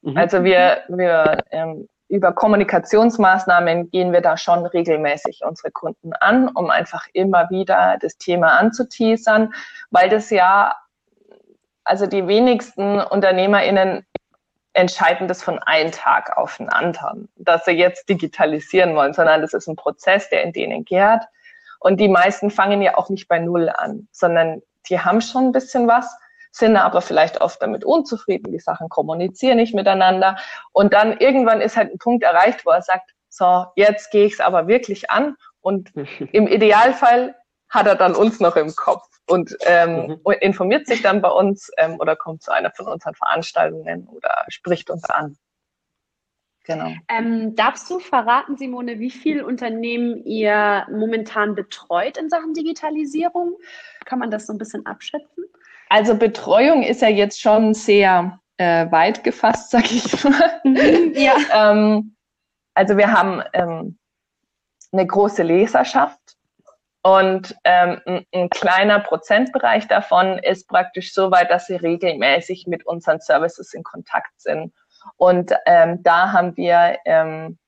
Mhm. 0.04 0.16
Also 0.16 0.44
wir, 0.44 0.84
wir 0.90 1.44
ähm, 1.50 1.88
über 2.14 2.32
Kommunikationsmaßnahmen 2.32 3.90
gehen 3.90 4.14
wir 4.14 4.22
da 4.22 4.38
schon 4.38 4.68
regelmäßig 4.68 5.42
unsere 5.44 5.72
Kunden 5.72 6.14
an, 6.14 6.48
um 6.48 6.70
einfach 6.70 7.08
immer 7.12 7.50
wieder 7.50 7.98
das 8.00 8.20
Thema 8.20 8.60
anzuteasern, 8.60 9.52
weil 9.90 10.10
das 10.10 10.30
ja 10.30 10.76
also 11.84 12.06
die 12.06 12.28
wenigsten 12.28 13.00
UnternehmerInnen 13.00 14.06
entscheiden 14.74 15.28
das 15.28 15.42
von 15.42 15.58
einem 15.64 15.92
Tag 15.92 16.38
auf 16.38 16.58
den 16.58 16.70
anderen, 16.70 17.30
dass 17.36 17.66
sie 17.66 17.72
jetzt 17.72 18.08
digitalisieren 18.08 18.96
wollen, 18.96 19.14
sondern 19.16 19.42
das 19.42 19.54
ist 19.54 19.68
ein 19.68 19.76
Prozess, 19.76 20.30
der 20.30 20.44
in 20.44 20.54
denen 20.54 20.86
gärt. 20.86 21.24
Und 21.80 22.00
die 22.00 22.10
meisten 22.10 22.52
fangen 22.52 22.84
ja 22.84 22.96
auch 22.96 23.10
nicht 23.10 23.28
bei 23.28 23.40
Null 23.40 23.70
an, 23.70 24.08
sondern 24.12 24.62
die 24.88 25.00
haben 25.00 25.20
schon 25.20 25.46
ein 25.46 25.52
bisschen 25.52 25.88
was, 25.88 26.16
sind 26.54 26.78
aber 26.78 27.02
vielleicht 27.02 27.42
oft 27.42 27.62
damit 27.62 27.84
unzufrieden, 27.84 28.52
die 28.52 28.60
Sachen 28.60 28.88
kommunizieren 28.88 29.58
nicht 29.58 29.74
miteinander. 29.74 30.38
Und 30.72 30.94
dann 30.94 31.18
irgendwann 31.18 31.62
ist 31.62 31.76
halt 31.76 31.92
ein 31.92 31.98
Punkt 31.98 32.24
erreicht, 32.24 32.64
wo 32.66 32.70
er 32.70 32.84
sagt, 32.84 33.12
so, 33.28 33.66
jetzt 33.76 34.12
gehe 34.12 34.26
ich 34.26 34.34
es 34.34 34.40
aber 34.40 34.68
wirklich 34.68 35.10
an. 35.10 35.36
Und 35.62 35.92
im 36.32 36.48
Idealfall 36.48 37.36
hat 37.70 37.88
er 37.88 37.96
dann 37.96 38.14
uns 38.14 38.40
noch 38.40 38.56
im 38.56 38.76
Kopf 38.76 39.08
und 39.28 39.58
ähm, 39.66 40.20
mhm. 40.24 40.32
informiert 40.42 40.86
sich 40.86 41.02
dann 41.02 41.22
bei 41.22 41.30
uns 41.30 41.72
ähm, 41.78 42.00
oder 42.00 42.16
kommt 42.16 42.44
zu 42.44 42.52
einer 42.52 42.70
von 42.72 42.88
unseren 42.88 43.16
Veranstaltungen 43.16 44.08
oder 44.08 44.46
spricht 44.50 44.92
uns 44.92 45.10
an. 45.10 45.36
Genau. 46.66 46.94
Ähm, 47.10 47.56
darfst 47.56 47.90
du 47.90 48.00
verraten, 48.00 48.58
Simone, 48.58 49.00
wie 49.00 49.10
viele 49.10 49.46
Unternehmen 49.46 50.24
ihr 50.24 50.86
momentan 50.92 51.56
betreut 51.56 52.18
in 52.18 52.30
Sachen 52.30 52.54
Digitalisierung? 52.54 53.58
Kann 54.06 54.20
man 54.20 54.30
das 54.30 54.46
so 54.46 54.54
ein 54.54 54.60
bisschen 54.60 54.86
abschätzen? 54.86 55.46
Also 55.94 56.16
Betreuung 56.16 56.82
ist 56.82 57.04
ja 57.04 57.08
jetzt 57.08 57.40
schon 57.40 57.76
sehr 57.76 58.40
äh, 58.58 58.90
weit 58.90 59.24
gefasst, 59.24 59.70
sag 59.70 59.92
ich 59.92 60.24
mal. 60.24 60.60
Mhm, 60.64 61.14
ja. 61.14 61.36
ähm, 61.54 62.16
also 62.74 62.98
wir 62.98 63.12
haben 63.12 63.44
ähm, 63.54 64.00
eine 64.92 65.06
große 65.06 65.44
Leserschaft 65.44 66.18
und 67.04 67.56
ähm, 67.64 68.02
ein, 68.08 68.26
ein, 68.34 68.50
kleiner 68.50 69.02
Prozentbereich 69.02 69.88
davon 69.88 70.40
ist 70.40 70.68
praktisch 70.68 71.14
so 71.14 71.30
weit, 71.30 71.52
dass 71.52 71.68
sie 71.68 71.76
regelmäßig 71.76 72.66
mit 72.66 72.88
unseren 72.88 73.20
Services 73.20 73.72
in 73.76 73.84
Kontakt 73.84 74.34
sind. 74.38 74.74
Und 75.18 75.54
ähm, 75.68 76.02
da 76.02 76.32
haben 76.32 76.58
wir 76.58 76.98
ähm, 77.06 77.60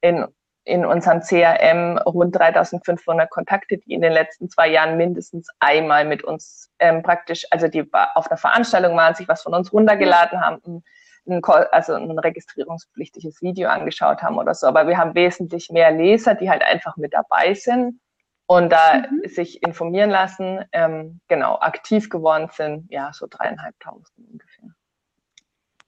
in, 0.00 0.24
in 0.64 0.86
unserem 0.86 1.20
CRM 1.20 1.98
rund 1.98 2.34
3500 2.36 3.28
Kontakte, 3.30 3.78
die 3.78 3.92
in 3.92 4.00
den 4.00 4.12
letzten 4.12 4.48
zwei 4.48 4.68
Jahren 4.68 4.96
mindestens 4.96 5.48
einmal 5.60 6.04
mit 6.04 6.24
uns 6.24 6.70
ähm, 6.78 7.02
praktisch, 7.02 7.46
also 7.50 7.68
die 7.68 7.86
auf 7.92 8.30
einer 8.30 8.38
Veranstaltung 8.38 8.96
waren, 8.96 9.14
sich 9.14 9.28
was 9.28 9.42
von 9.42 9.54
uns 9.54 9.72
runtergeladen 9.72 10.40
haben, 10.40 10.82
ein, 11.26 11.42
also 11.70 11.94
ein 11.94 12.18
registrierungspflichtiges 12.18 13.42
Video 13.42 13.68
angeschaut 13.68 14.22
haben 14.22 14.38
oder 14.38 14.54
so. 14.54 14.66
Aber 14.66 14.86
wir 14.86 14.96
haben 14.96 15.14
wesentlich 15.14 15.70
mehr 15.70 15.90
Leser, 15.90 16.34
die 16.34 16.48
halt 16.48 16.62
einfach 16.62 16.96
mit 16.96 17.12
dabei 17.12 17.54
sind 17.54 18.00
und 18.46 18.70
da 18.70 19.02
mhm. 19.10 19.28
sich 19.28 19.62
informieren 19.62 20.10
lassen, 20.10 20.64
ähm, 20.72 21.20
genau, 21.28 21.58
aktiv 21.58 22.10
geworden 22.10 22.48
sind, 22.52 22.90
ja, 22.90 23.10
so 23.12 23.26
dreieinhalbtausend 23.28 24.28
ungefähr. 24.30 24.70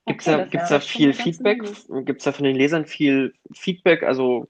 Gibt 0.06 0.20
es 0.20 0.26
da, 0.26 0.44
gibt's 0.44 0.68
da 0.68 0.78
viel 0.78 1.12
Feedback? 1.12 1.62
Gibt 2.04 2.20
es 2.20 2.24
da 2.24 2.32
von 2.32 2.44
den 2.44 2.54
Lesern 2.54 2.86
viel 2.86 3.34
Feedback? 3.52 4.04
Also 4.04 4.46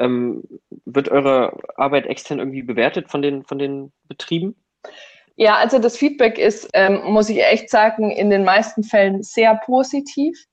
ähm, 0.00 0.42
wird 0.84 1.08
eure 1.08 1.56
Arbeit 1.76 2.06
extern 2.06 2.40
irgendwie 2.40 2.62
bewertet 2.62 3.08
von 3.08 3.22
den, 3.22 3.44
von 3.44 3.58
den 3.58 3.92
Betrieben? 4.08 4.56
Ja, 5.36 5.56
also 5.56 5.78
das 5.78 5.96
Feedback 5.96 6.38
ist, 6.38 6.68
ähm, 6.72 7.02
muss 7.04 7.28
ich 7.28 7.44
echt 7.44 7.70
sagen, 7.70 8.10
in 8.10 8.30
den 8.30 8.42
meisten 8.42 8.82
Fällen 8.82 9.22
sehr 9.22 9.54
positiv. 9.64 10.44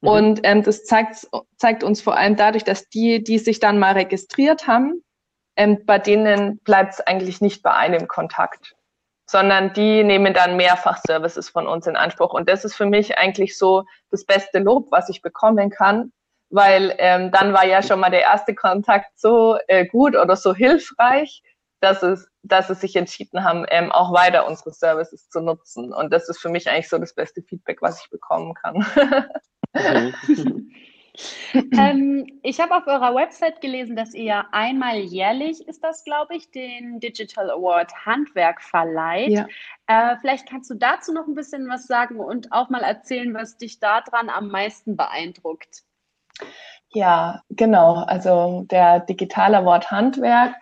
Mhm. 0.00 0.08
Und 0.08 0.40
ähm, 0.42 0.62
das 0.64 0.84
zeigt, 0.84 1.28
zeigt 1.56 1.84
uns 1.84 2.00
vor 2.00 2.16
allem 2.16 2.34
dadurch, 2.34 2.64
dass 2.64 2.88
die, 2.88 3.22
die 3.22 3.38
sich 3.38 3.60
dann 3.60 3.78
mal 3.78 3.92
registriert 3.92 4.66
haben, 4.66 5.04
ähm, 5.56 5.84
bei 5.86 6.00
denen 6.00 6.58
bleibt 6.58 6.94
es 6.94 7.00
eigentlich 7.00 7.40
nicht 7.40 7.62
bei 7.62 7.72
einem 7.72 8.08
Kontakt, 8.08 8.74
sondern 9.34 9.72
die 9.72 10.04
nehmen 10.04 10.32
dann 10.32 10.56
mehrfach 10.56 10.98
Services 11.04 11.48
von 11.48 11.66
uns 11.66 11.88
in 11.88 11.96
Anspruch. 11.96 12.32
Und 12.32 12.48
das 12.48 12.64
ist 12.64 12.76
für 12.76 12.86
mich 12.86 13.18
eigentlich 13.18 13.58
so 13.58 13.82
das 14.12 14.24
beste 14.24 14.60
Lob, 14.60 14.92
was 14.92 15.08
ich 15.08 15.22
bekommen 15.22 15.70
kann, 15.70 16.12
weil 16.50 16.94
ähm, 16.98 17.32
dann 17.32 17.52
war 17.52 17.66
ja 17.66 17.82
schon 17.82 17.98
mal 17.98 18.10
der 18.10 18.20
erste 18.20 18.54
Kontakt 18.54 19.10
so 19.16 19.58
äh, 19.66 19.86
gut 19.86 20.14
oder 20.14 20.36
so 20.36 20.54
hilfreich, 20.54 21.42
dass 21.80 22.04
es, 22.04 22.28
dass 22.44 22.70
es 22.70 22.80
sich 22.80 22.94
entschieden 22.94 23.42
haben, 23.42 23.66
ähm, 23.70 23.90
auch 23.90 24.12
weiter 24.12 24.46
unsere 24.46 24.70
Services 24.70 25.28
zu 25.28 25.40
nutzen. 25.40 25.92
Und 25.92 26.12
das 26.12 26.28
ist 26.28 26.38
für 26.38 26.48
mich 26.48 26.70
eigentlich 26.70 26.88
so 26.88 26.98
das 26.98 27.12
beste 27.12 27.42
Feedback, 27.42 27.82
was 27.82 28.04
ich 28.04 28.10
bekommen 28.10 28.54
kann. 28.54 28.86
Ähm, 31.72 32.26
ich 32.42 32.60
habe 32.60 32.74
auf 32.76 32.86
eurer 32.86 33.14
Website 33.14 33.60
gelesen, 33.60 33.94
dass 33.94 34.14
ihr 34.14 34.44
einmal 34.52 34.96
jährlich, 34.98 35.66
ist 35.68 35.84
das, 35.84 36.04
glaube 36.04 36.34
ich, 36.34 36.50
den 36.50 36.98
Digital 36.98 37.50
Award 37.50 37.92
Handwerk 38.04 38.60
verleiht. 38.60 39.30
Ja. 39.30 39.46
Äh, 39.86 40.16
vielleicht 40.20 40.48
kannst 40.48 40.70
du 40.70 40.74
dazu 40.74 41.12
noch 41.12 41.26
ein 41.26 41.34
bisschen 41.34 41.68
was 41.68 41.86
sagen 41.86 42.18
und 42.18 42.52
auch 42.52 42.70
mal 42.70 42.82
erzählen, 42.82 43.32
was 43.34 43.56
dich 43.56 43.78
daran 43.78 44.28
am 44.28 44.48
meisten 44.48 44.96
beeindruckt. 44.96 45.84
Ja, 46.90 47.42
genau. 47.50 48.04
Also 48.04 48.66
der 48.70 49.00
Digital 49.00 49.54
Award 49.54 49.90
Handwerk 49.90 50.54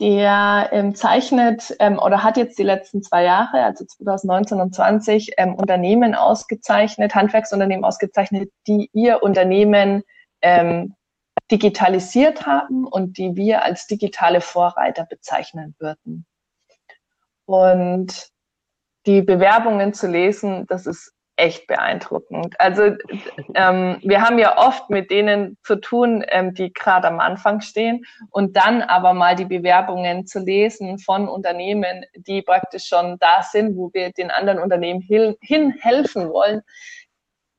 der 0.00 0.68
ähm, 0.72 0.94
zeichnet 0.94 1.74
ähm, 1.78 1.98
oder 1.98 2.22
hat 2.22 2.36
jetzt 2.36 2.58
die 2.58 2.62
letzten 2.62 3.02
zwei 3.02 3.24
Jahre, 3.24 3.62
also 3.64 3.84
2019 3.84 4.60
und 4.60 4.74
20, 4.74 5.32
ähm, 5.38 5.54
Unternehmen 5.54 6.14
ausgezeichnet, 6.14 7.14
Handwerksunternehmen 7.14 7.84
ausgezeichnet, 7.84 8.50
die 8.66 8.90
ihr 8.92 9.22
Unternehmen 9.22 10.02
ähm, 10.42 10.94
digitalisiert 11.50 12.46
haben 12.46 12.86
und 12.86 13.16
die 13.18 13.36
wir 13.36 13.62
als 13.62 13.86
digitale 13.86 14.40
Vorreiter 14.40 15.06
bezeichnen 15.06 15.74
würden. 15.78 16.26
Und 17.46 18.28
die 19.06 19.22
Bewerbungen 19.22 19.94
zu 19.94 20.08
lesen, 20.08 20.66
das 20.66 20.86
ist 20.86 21.15
echt 21.36 21.66
beeindruckend. 21.66 22.58
Also 22.58 22.96
ähm, 23.54 23.98
wir 24.02 24.22
haben 24.22 24.38
ja 24.38 24.56
oft 24.58 24.88
mit 24.88 25.10
denen 25.10 25.58
zu 25.62 25.76
tun, 25.76 26.24
ähm, 26.28 26.54
die 26.54 26.72
gerade 26.72 27.08
am 27.08 27.20
Anfang 27.20 27.60
stehen 27.60 28.04
und 28.30 28.56
dann 28.56 28.82
aber 28.82 29.12
mal 29.12 29.36
die 29.36 29.44
Bewerbungen 29.44 30.26
zu 30.26 30.40
lesen 30.40 30.98
von 30.98 31.28
Unternehmen, 31.28 32.04
die 32.14 32.42
praktisch 32.42 32.86
schon 32.86 33.18
da 33.18 33.42
sind, 33.42 33.76
wo 33.76 33.92
wir 33.92 34.12
den 34.12 34.30
anderen 34.30 34.58
Unternehmen 34.58 35.00
hin, 35.00 35.36
hin 35.40 35.72
helfen 35.80 36.30
wollen, 36.30 36.62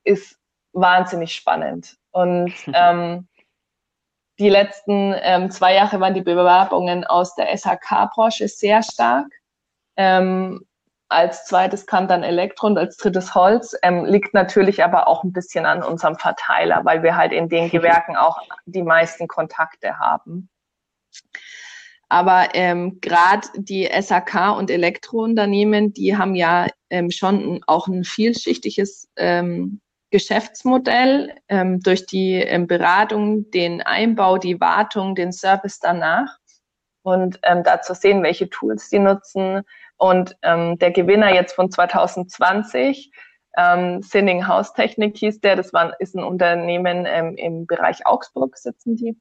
ist 0.03 0.37
wahnsinnig 0.73 1.33
spannend. 1.35 1.97
Und 2.11 2.53
ähm, 2.73 3.27
die 4.39 4.49
letzten 4.49 5.15
ähm, 5.21 5.51
zwei 5.51 5.75
Jahre 5.75 5.99
waren 5.99 6.13
die 6.13 6.21
Bewerbungen 6.21 7.03
aus 7.03 7.35
der 7.35 7.55
SHK-Branche 7.55 8.47
sehr 8.47 8.81
stark. 8.83 9.27
Ähm, 9.95 10.65
als 11.09 11.45
zweites 11.45 11.85
kam 11.85 12.07
dann 12.07 12.23
Elektro 12.23 12.67
und 12.67 12.77
als 12.77 12.97
drittes 12.97 13.33
Holz. 13.33 13.75
Ähm, 13.81 14.05
liegt 14.05 14.33
natürlich 14.33 14.83
aber 14.83 15.07
auch 15.07 15.23
ein 15.23 15.33
bisschen 15.33 15.65
an 15.65 15.83
unserem 15.83 16.15
Verteiler, 16.15 16.83
weil 16.83 17.03
wir 17.03 17.15
halt 17.15 17.31
in 17.31 17.49
den 17.49 17.69
Gewerken 17.69 18.15
auch 18.15 18.41
die 18.65 18.83
meisten 18.83 19.27
Kontakte 19.27 19.99
haben. 19.99 20.49
Aber 22.09 22.49
ähm, 22.53 22.99
gerade 23.01 23.47
die 23.55 23.89
SAK 23.99 24.57
und 24.57 24.71
Elektrounternehmen, 24.71 25.93
die 25.93 26.17
haben 26.17 26.35
ja 26.35 26.67
ähm, 26.89 27.11
schon 27.11 27.61
auch 27.67 27.87
ein 27.87 28.03
vielschichtiges 28.03 29.09
ähm, 29.17 29.81
Geschäftsmodell 30.09 31.35
ähm, 31.49 31.81
durch 31.81 32.05
die 32.05 32.35
ähm, 32.35 32.65
Beratung, 32.65 33.51
den 33.51 33.81
Einbau, 33.81 34.37
die 34.37 34.59
Wartung, 34.61 35.15
den 35.15 35.33
Service 35.33 35.79
danach 35.79 36.37
und 37.03 37.39
ähm, 37.43 37.63
da 37.63 37.81
zu 37.81 37.93
sehen, 37.93 38.23
welche 38.23 38.49
Tools 38.49 38.89
die 38.89 38.99
nutzen, 38.99 39.63
und 39.97 40.35
ähm, 40.43 40.77
der 40.79 40.91
Gewinner 40.91 41.33
jetzt 41.33 41.53
von 41.53 41.71
2020, 41.71 43.11
ähm, 43.57 44.01
Sinning 44.03 44.47
Haustechnik 44.47 45.17
hieß 45.17 45.41
der, 45.41 45.55
das 45.55 45.73
war, 45.73 45.99
ist 45.99 46.15
ein 46.15 46.23
Unternehmen 46.23 47.05
ähm, 47.07 47.35
im 47.35 47.65
Bereich 47.65 48.05
Augsburg, 48.05 48.57
sitzen 48.57 48.95
die. 48.95 49.17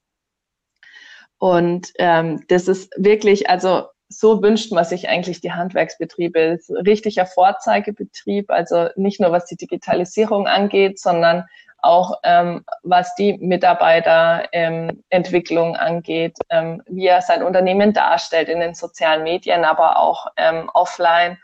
Und 1.39 1.93
ähm, 1.99 2.45
das 2.49 2.69
ist 2.69 2.93
wirklich, 2.97 3.49
also 3.49 3.87
so 4.09 4.43
wünscht 4.43 4.73
man 4.73 4.85
sich 4.85 5.09
eigentlich 5.09 5.41
die 5.41 5.53
Handwerksbetriebe. 5.53 6.59
Richtiger 6.87 7.27
Vorzeigebetrieb, 7.27 8.51
also 8.51 8.89
nicht 8.97 9.21
nur 9.21 9.33
was 9.33 9.47
die 9.47 9.57
Digitalisierung 9.57 10.47
angeht, 10.47 11.01
sondern 11.01 11.47
auch 11.87 12.19
ähm, 12.23 12.65
was 12.83 13.15
die 13.15 13.39
Mitarbeiterentwicklung 13.39 15.71
ähm, 15.71 15.81
angeht, 15.81 16.37
ähm, 16.51 16.83
wie 16.87 17.07
er 17.07 17.23
sein 17.23 17.43
Unternehmen 17.43 17.93
darstellt 17.93 18.49
in 18.49 18.61
den 18.61 18.75
sozialen 18.75 19.23
Medien, 19.23 19.65
aber 19.65 19.99
auch 19.99 20.27
ähm, 20.37 20.71
offline. 20.75 21.39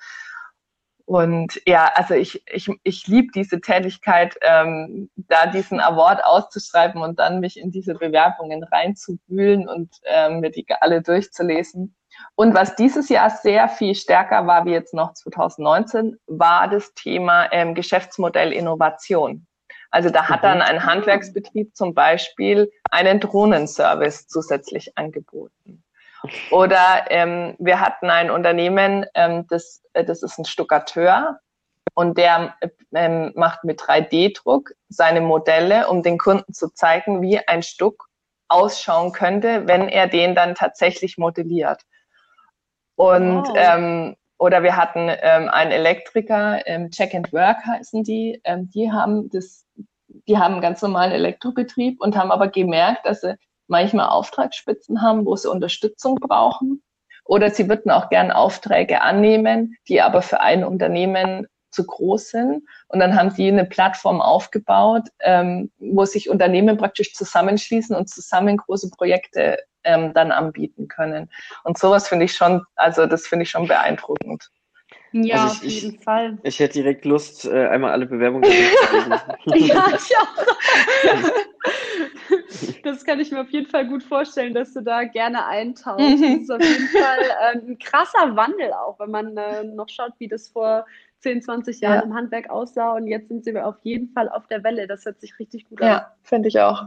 Und 1.04 1.60
ja, 1.66 1.90
also 1.94 2.14
ich, 2.14 2.42
ich, 2.46 2.70
ich 2.84 3.06
liebe 3.06 3.28
diese 3.34 3.60
Tätigkeit, 3.60 4.36
ähm, 4.42 5.10
da 5.16 5.46
diesen 5.46 5.80
Award 5.80 6.24
auszuschreiben 6.24 7.02
und 7.02 7.18
dann 7.18 7.40
mich 7.40 7.58
in 7.58 7.70
diese 7.70 7.94
Bewerbungen 7.94 8.62
reinzuwühlen 8.64 9.68
und 9.68 9.90
ähm, 10.04 10.40
mir 10.40 10.50
die 10.50 10.64
alle 10.80 11.02
durchzulesen. 11.02 11.94
Und 12.34 12.54
was 12.54 12.76
dieses 12.76 13.08
Jahr 13.08 13.30
sehr 13.30 13.68
viel 13.68 13.94
stärker 13.94 14.46
war 14.46 14.64
wie 14.64 14.72
jetzt 14.72 14.94
noch 14.94 15.12
2019, 15.14 16.18
war 16.26 16.68
das 16.68 16.94
Thema 16.94 17.52
ähm, 17.52 17.74
Geschäftsmodell 17.74 18.52
Innovation. 18.52 19.46
Also 19.92 20.10
da 20.10 20.28
hat 20.28 20.42
dann 20.42 20.58
mhm. 20.58 20.62
ein 20.62 20.86
Handwerksbetrieb 20.86 21.76
zum 21.76 21.94
Beispiel 21.94 22.72
einen 22.90 23.20
Drohnenservice 23.20 24.26
zusätzlich 24.26 24.96
angeboten. 24.96 25.84
Oder 26.50 27.04
ähm, 27.10 27.56
wir 27.58 27.80
hatten 27.80 28.08
ein 28.08 28.30
Unternehmen, 28.30 29.06
ähm, 29.14 29.46
das, 29.48 29.82
äh, 29.92 30.04
das 30.04 30.22
ist 30.22 30.38
ein 30.38 30.44
Stuckateur 30.44 31.40
und 31.94 32.16
der 32.16 32.54
ähm, 32.94 33.32
macht 33.34 33.64
mit 33.64 33.80
3D-Druck 33.80 34.72
seine 34.88 35.20
Modelle, 35.20 35.88
um 35.88 36.02
den 36.02 36.18
Kunden 36.18 36.54
zu 36.54 36.70
zeigen, 36.70 37.20
wie 37.22 37.38
ein 37.46 37.62
Stuck 37.62 38.08
ausschauen 38.48 39.12
könnte, 39.12 39.66
wenn 39.66 39.88
er 39.88 40.06
den 40.06 40.34
dann 40.34 40.54
tatsächlich 40.54 41.18
modelliert. 41.18 41.82
Und 42.96 43.48
wow. 43.48 43.56
ähm, 43.56 44.16
oder 44.38 44.64
wir 44.64 44.76
hatten 44.76 45.08
ähm, 45.08 45.48
einen 45.48 45.70
Elektriker, 45.70 46.66
ähm, 46.66 46.90
Check 46.90 47.14
and 47.14 47.32
Work 47.32 47.64
heißen 47.64 48.02
die, 48.02 48.40
ähm, 48.42 48.68
die 48.70 48.90
haben 48.90 49.30
das, 49.30 49.64
die 50.28 50.38
haben 50.38 50.54
einen 50.54 50.62
ganz 50.62 50.82
normalen 50.82 51.12
Elektrobetrieb 51.12 52.00
und 52.00 52.16
haben 52.16 52.30
aber 52.30 52.48
gemerkt, 52.48 53.06
dass 53.06 53.20
sie 53.20 53.36
manchmal 53.66 54.08
Auftragsspitzen 54.08 55.02
haben, 55.02 55.24
wo 55.24 55.36
sie 55.36 55.50
Unterstützung 55.50 56.16
brauchen. 56.16 56.82
Oder 57.24 57.50
sie 57.50 57.68
würden 57.68 57.90
auch 57.90 58.08
gern 58.08 58.30
Aufträge 58.30 59.00
annehmen, 59.00 59.76
die 59.88 60.00
aber 60.00 60.22
für 60.22 60.40
ein 60.40 60.64
Unternehmen 60.64 61.46
zu 61.70 61.86
groß 61.86 62.28
sind. 62.30 62.62
Und 62.88 63.00
dann 63.00 63.16
haben 63.16 63.34
die 63.34 63.48
eine 63.48 63.64
Plattform 63.64 64.20
aufgebaut, 64.20 65.08
ähm, 65.20 65.70
wo 65.78 66.04
sich 66.04 66.28
Unternehmen 66.28 66.76
praktisch 66.76 67.14
zusammenschließen 67.14 67.96
und 67.96 68.10
zusammen 68.10 68.58
große 68.58 68.90
Projekte 68.90 69.58
ähm, 69.84 70.12
dann 70.12 70.30
anbieten 70.32 70.88
können. 70.88 71.30
Und 71.64 71.78
sowas 71.78 72.08
finde 72.08 72.26
ich 72.26 72.34
schon, 72.34 72.62
also 72.76 73.06
das 73.06 73.26
finde 73.26 73.44
ich 73.44 73.50
schon 73.50 73.66
beeindruckend. 73.66 74.50
Ja, 75.12 75.44
also 75.44 75.64
ich, 75.64 75.76
auf 75.76 75.82
jeden 75.82 75.94
ich, 75.96 76.04
Fall. 76.04 76.38
Ich 76.42 76.58
hätte 76.58 76.74
direkt 76.74 77.04
Lust, 77.04 77.44
äh, 77.44 77.66
einmal 77.68 77.92
alle 77.92 78.06
Bewerbungen 78.06 78.50
zu 79.44 79.50
lesen. 79.50 79.68
ja, 79.68 79.86
ich 79.94 80.16
auch. 80.16 80.36
das 82.82 83.04
kann 83.04 83.20
ich 83.20 83.30
mir 83.30 83.42
auf 83.42 83.50
jeden 83.50 83.68
Fall 83.68 83.86
gut 83.86 84.02
vorstellen, 84.02 84.54
dass 84.54 84.72
du 84.72 84.80
da 84.80 85.04
gerne 85.04 85.46
eintauchst. 85.46 86.00
Das 86.00 86.20
ist 86.20 86.50
auf 86.50 86.62
jeden 86.62 86.88
Fall 86.88 87.18
äh, 87.20 87.58
ein 87.58 87.78
krasser 87.78 88.34
Wandel 88.36 88.72
auch, 88.72 88.98
wenn 88.98 89.10
man 89.10 89.36
äh, 89.36 89.64
noch 89.64 89.88
schaut, 89.88 90.12
wie 90.18 90.28
das 90.28 90.48
vor 90.48 90.86
10, 91.20 91.42
20 91.42 91.80
Jahren 91.80 91.94
ja. 91.94 92.02
im 92.02 92.14
Handwerk 92.14 92.50
aussah. 92.50 92.92
Und 92.92 93.06
jetzt 93.06 93.28
sind 93.28 93.44
sie 93.44 93.56
auf 93.58 93.76
jeden 93.82 94.08
Fall 94.08 94.28
auf 94.28 94.46
der 94.46 94.64
Welle. 94.64 94.86
Das 94.86 95.04
hört 95.04 95.20
sich 95.20 95.38
richtig 95.38 95.68
gut 95.68 95.82
an. 95.82 95.88
Ja, 95.88 96.12
finde 96.22 96.48
ich 96.48 96.58
auch. 96.58 96.86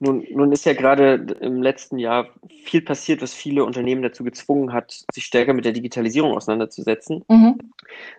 Nun, 0.00 0.26
nun 0.32 0.50
ist 0.50 0.66
ja 0.66 0.72
gerade 0.72 1.14
im 1.40 1.62
letzten 1.62 1.96
Jahr 1.98 2.28
viel 2.64 2.82
passiert, 2.82 3.22
was 3.22 3.34
viele 3.34 3.64
Unternehmen 3.64 4.02
dazu 4.02 4.24
gezwungen 4.24 4.72
hat, 4.72 5.04
sich 5.12 5.24
stärker 5.24 5.54
mit 5.54 5.64
der 5.64 5.72
Digitalisierung 5.72 6.34
auseinanderzusetzen. 6.34 7.24
Mhm. 7.28 7.72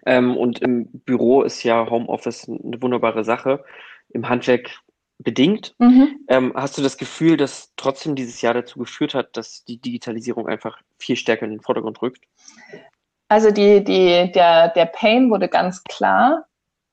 Ähm, 0.05 0.37
und 0.37 0.61
im 0.61 0.87
Büro 0.87 1.41
ist 1.41 1.63
ja 1.63 1.89
Homeoffice 1.89 2.47
eine 2.47 2.81
wunderbare 2.81 3.25
Sache. 3.25 3.65
Im 4.09 4.29
Handwerk 4.29 4.79
bedingt. 5.17 5.75
Mhm. 5.79 6.19
Ähm, 6.27 6.53
hast 6.55 6.77
du 6.77 6.81
das 6.81 6.97
Gefühl, 6.97 7.37
dass 7.37 7.73
trotzdem 7.75 8.15
dieses 8.15 8.41
Jahr 8.41 8.53
dazu 8.53 8.79
geführt 8.79 9.13
hat, 9.13 9.35
dass 9.35 9.63
die 9.65 9.77
Digitalisierung 9.77 10.47
einfach 10.47 10.79
viel 10.99 11.15
stärker 11.15 11.45
in 11.45 11.51
den 11.51 11.61
Vordergrund 11.61 12.01
rückt? 12.01 12.23
Also 13.27 13.51
die, 13.51 13.83
die, 13.83 14.31
der, 14.31 14.69
der 14.69 14.85
Pain 14.85 15.29
wurde 15.29 15.49
ganz 15.49 15.83
klar, 15.83 16.45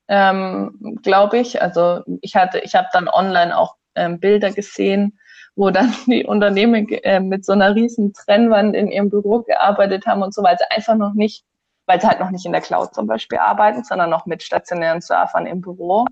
ähm, 0.08 0.98
glaube 1.02 1.38
ich. 1.38 1.60
Also 1.60 2.02
ich 2.22 2.34
hatte, 2.34 2.58
ich 2.60 2.74
habe 2.74 2.88
dann 2.92 3.08
online 3.08 3.56
auch 3.56 3.76
ähm, 3.94 4.20
Bilder 4.20 4.52
gesehen, 4.52 5.18
wo 5.56 5.70
dann 5.70 5.94
die 6.06 6.24
Unternehmen 6.24 6.88
äh, 6.88 7.20
mit 7.20 7.44
so 7.44 7.52
einer 7.52 7.74
riesen 7.74 8.12
Trennwand 8.12 8.74
in 8.74 8.88
ihrem 8.88 9.10
Büro 9.10 9.42
gearbeitet 9.42 10.06
haben 10.06 10.22
und 10.22 10.34
so, 10.34 10.42
weil 10.42 10.58
sie 10.58 10.70
einfach 10.70 10.96
noch 10.96 11.14
nicht, 11.14 11.44
weil 11.86 12.00
sie 12.00 12.08
halt 12.08 12.20
noch 12.20 12.30
nicht 12.30 12.46
in 12.46 12.52
der 12.52 12.60
Cloud 12.60 12.94
zum 12.94 13.06
Beispiel 13.06 13.38
arbeiten, 13.38 13.84
sondern 13.84 14.10
noch 14.10 14.26
mit 14.26 14.42
stationären 14.42 15.00
Surfern 15.00 15.46
im 15.46 15.60
Büro. 15.60 16.06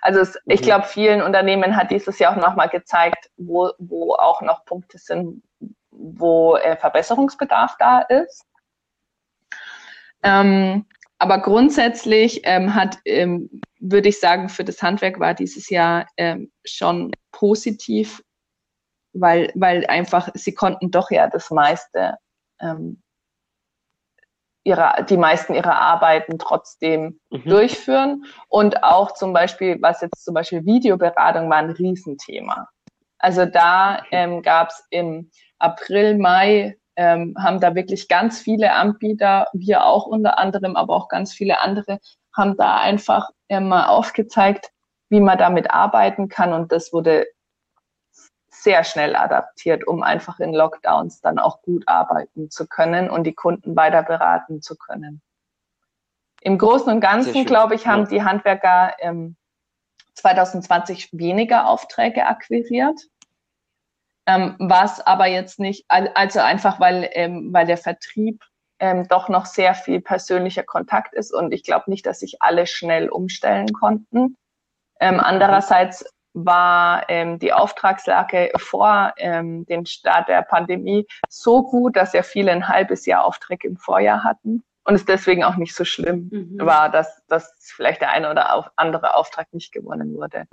Also 0.00 0.20
es, 0.20 0.34
mhm. 0.44 0.52
ich 0.52 0.62
glaube, 0.62 0.86
vielen 0.86 1.22
Unternehmen 1.22 1.76
hat 1.76 1.90
dieses 1.90 2.18
Jahr 2.18 2.32
auch 2.32 2.40
nochmal 2.40 2.68
gezeigt, 2.68 3.30
wo, 3.36 3.70
wo 3.78 4.14
auch 4.14 4.42
noch 4.42 4.64
Punkte 4.64 4.98
sind, 4.98 5.42
wo 5.90 6.56
äh, 6.56 6.76
Verbesserungsbedarf 6.76 7.76
da 7.78 8.00
ist. 8.00 8.44
Ähm, 10.22 10.86
aber 11.18 11.38
grundsätzlich 11.38 12.40
ähm, 12.44 12.74
hat, 12.74 12.98
ähm, 13.04 13.48
würde 13.78 14.08
ich 14.08 14.20
sagen, 14.20 14.48
für 14.48 14.64
das 14.64 14.82
Handwerk 14.82 15.20
war 15.20 15.34
dieses 15.34 15.70
Jahr 15.70 16.06
ähm, 16.16 16.50
schon 16.64 17.12
positiv, 17.34 18.22
weil, 19.12 19.52
weil 19.54 19.86
einfach 19.86 20.28
sie 20.34 20.54
konnten 20.54 20.90
doch 20.90 21.10
ja 21.10 21.28
das 21.28 21.50
meiste, 21.50 22.16
ähm, 22.60 23.02
ihrer, 24.64 25.02
die 25.02 25.16
meisten 25.16 25.54
ihrer 25.54 25.76
Arbeiten 25.76 26.38
trotzdem 26.38 27.20
mhm. 27.30 27.44
durchführen. 27.44 28.24
Und 28.48 28.82
auch 28.82 29.12
zum 29.12 29.32
Beispiel, 29.32 29.76
was 29.80 30.00
jetzt 30.00 30.24
zum 30.24 30.34
Beispiel 30.34 30.64
Videoberatung 30.64 31.50
war 31.50 31.58
ein 31.58 31.70
Riesenthema. 31.70 32.68
Also 33.18 33.46
da 33.46 34.02
ähm, 34.10 34.42
gab 34.42 34.70
es 34.70 34.86
im 34.90 35.30
April, 35.58 36.18
Mai 36.18 36.76
ähm, 36.96 37.34
haben 37.38 37.60
da 37.60 37.74
wirklich 37.74 38.08
ganz 38.08 38.40
viele 38.40 38.72
Anbieter, 38.72 39.48
wir 39.52 39.84
auch 39.84 40.06
unter 40.06 40.38
anderem, 40.38 40.76
aber 40.76 40.94
auch 40.94 41.08
ganz 41.08 41.32
viele 41.32 41.60
andere, 41.60 41.98
haben 42.36 42.56
da 42.56 42.78
einfach 42.78 43.30
äh, 43.48 43.60
mal 43.60 43.86
aufgezeigt, 43.86 44.70
wie 45.14 45.20
man 45.20 45.38
damit 45.38 45.70
arbeiten 45.70 46.28
kann. 46.28 46.52
Und 46.52 46.72
das 46.72 46.92
wurde 46.92 47.28
sehr 48.50 48.82
schnell 48.82 49.14
adaptiert, 49.14 49.86
um 49.86 50.02
einfach 50.02 50.40
in 50.40 50.52
Lockdowns 50.52 51.20
dann 51.20 51.38
auch 51.38 51.62
gut 51.62 51.86
arbeiten 51.86 52.50
zu 52.50 52.66
können 52.66 53.08
und 53.08 53.22
die 53.22 53.34
Kunden 53.34 53.76
weiter 53.76 54.02
beraten 54.02 54.60
zu 54.60 54.76
können. 54.76 55.22
Im 56.40 56.58
Großen 56.58 56.92
und 56.92 57.00
Ganzen, 57.00 57.44
glaube 57.44 57.76
ich, 57.76 57.86
haben 57.86 58.02
ja. 58.02 58.08
die 58.08 58.22
Handwerker 58.24 58.94
ähm, 58.98 59.36
2020 60.14 61.10
weniger 61.12 61.68
Aufträge 61.68 62.26
akquiriert. 62.26 63.00
Ähm, 64.26 64.56
was 64.58 65.00
aber 65.00 65.26
jetzt 65.26 65.60
nicht, 65.60 65.84
also 65.88 66.40
einfach 66.40 66.80
weil, 66.80 67.08
ähm, 67.12 67.52
weil 67.52 67.66
der 67.66 67.76
Vertrieb 67.76 68.42
ähm, 68.80 69.06
doch 69.06 69.28
noch 69.28 69.46
sehr 69.46 69.74
viel 69.74 70.00
persönlicher 70.00 70.64
Kontakt 70.64 71.14
ist 71.14 71.32
und 71.32 71.52
ich 71.52 71.62
glaube 71.62 71.88
nicht, 71.88 72.04
dass 72.04 72.20
sich 72.20 72.42
alle 72.42 72.66
schnell 72.66 73.08
umstellen 73.10 73.72
konnten. 73.72 74.36
Ähm, 75.04 75.20
andererseits 75.20 76.02
war 76.32 77.04
ähm, 77.10 77.38
die 77.38 77.52
Auftragslage 77.52 78.50
vor 78.56 79.12
ähm, 79.18 79.66
dem 79.66 79.84
Start 79.84 80.28
der 80.28 80.40
Pandemie 80.40 81.06
so 81.28 81.62
gut, 81.62 81.94
dass 81.94 82.14
ja 82.14 82.22
viele 82.22 82.52
ein 82.52 82.68
halbes 82.68 83.04
Jahr 83.04 83.26
Aufträge 83.26 83.68
im 83.68 83.76
Vorjahr 83.76 84.24
hatten 84.24 84.64
und 84.84 84.94
es 84.94 85.04
deswegen 85.04 85.44
auch 85.44 85.56
nicht 85.56 85.74
so 85.74 85.84
schlimm 85.84 86.30
mhm. 86.32 86.56
war, 86.58 86.88
dass, 86.88 87.22
dass 87.26 87.54
vielleicht 87.76 88.00
der 88.00 88.12
eine 88.12 88.30
oder 88.30 88.72
andere 88.76 89.14
Auftrag 89.14 89.52
nicht 89.52 89.72
gewonnen 89.72 90.14
wurde. 90.14 90.46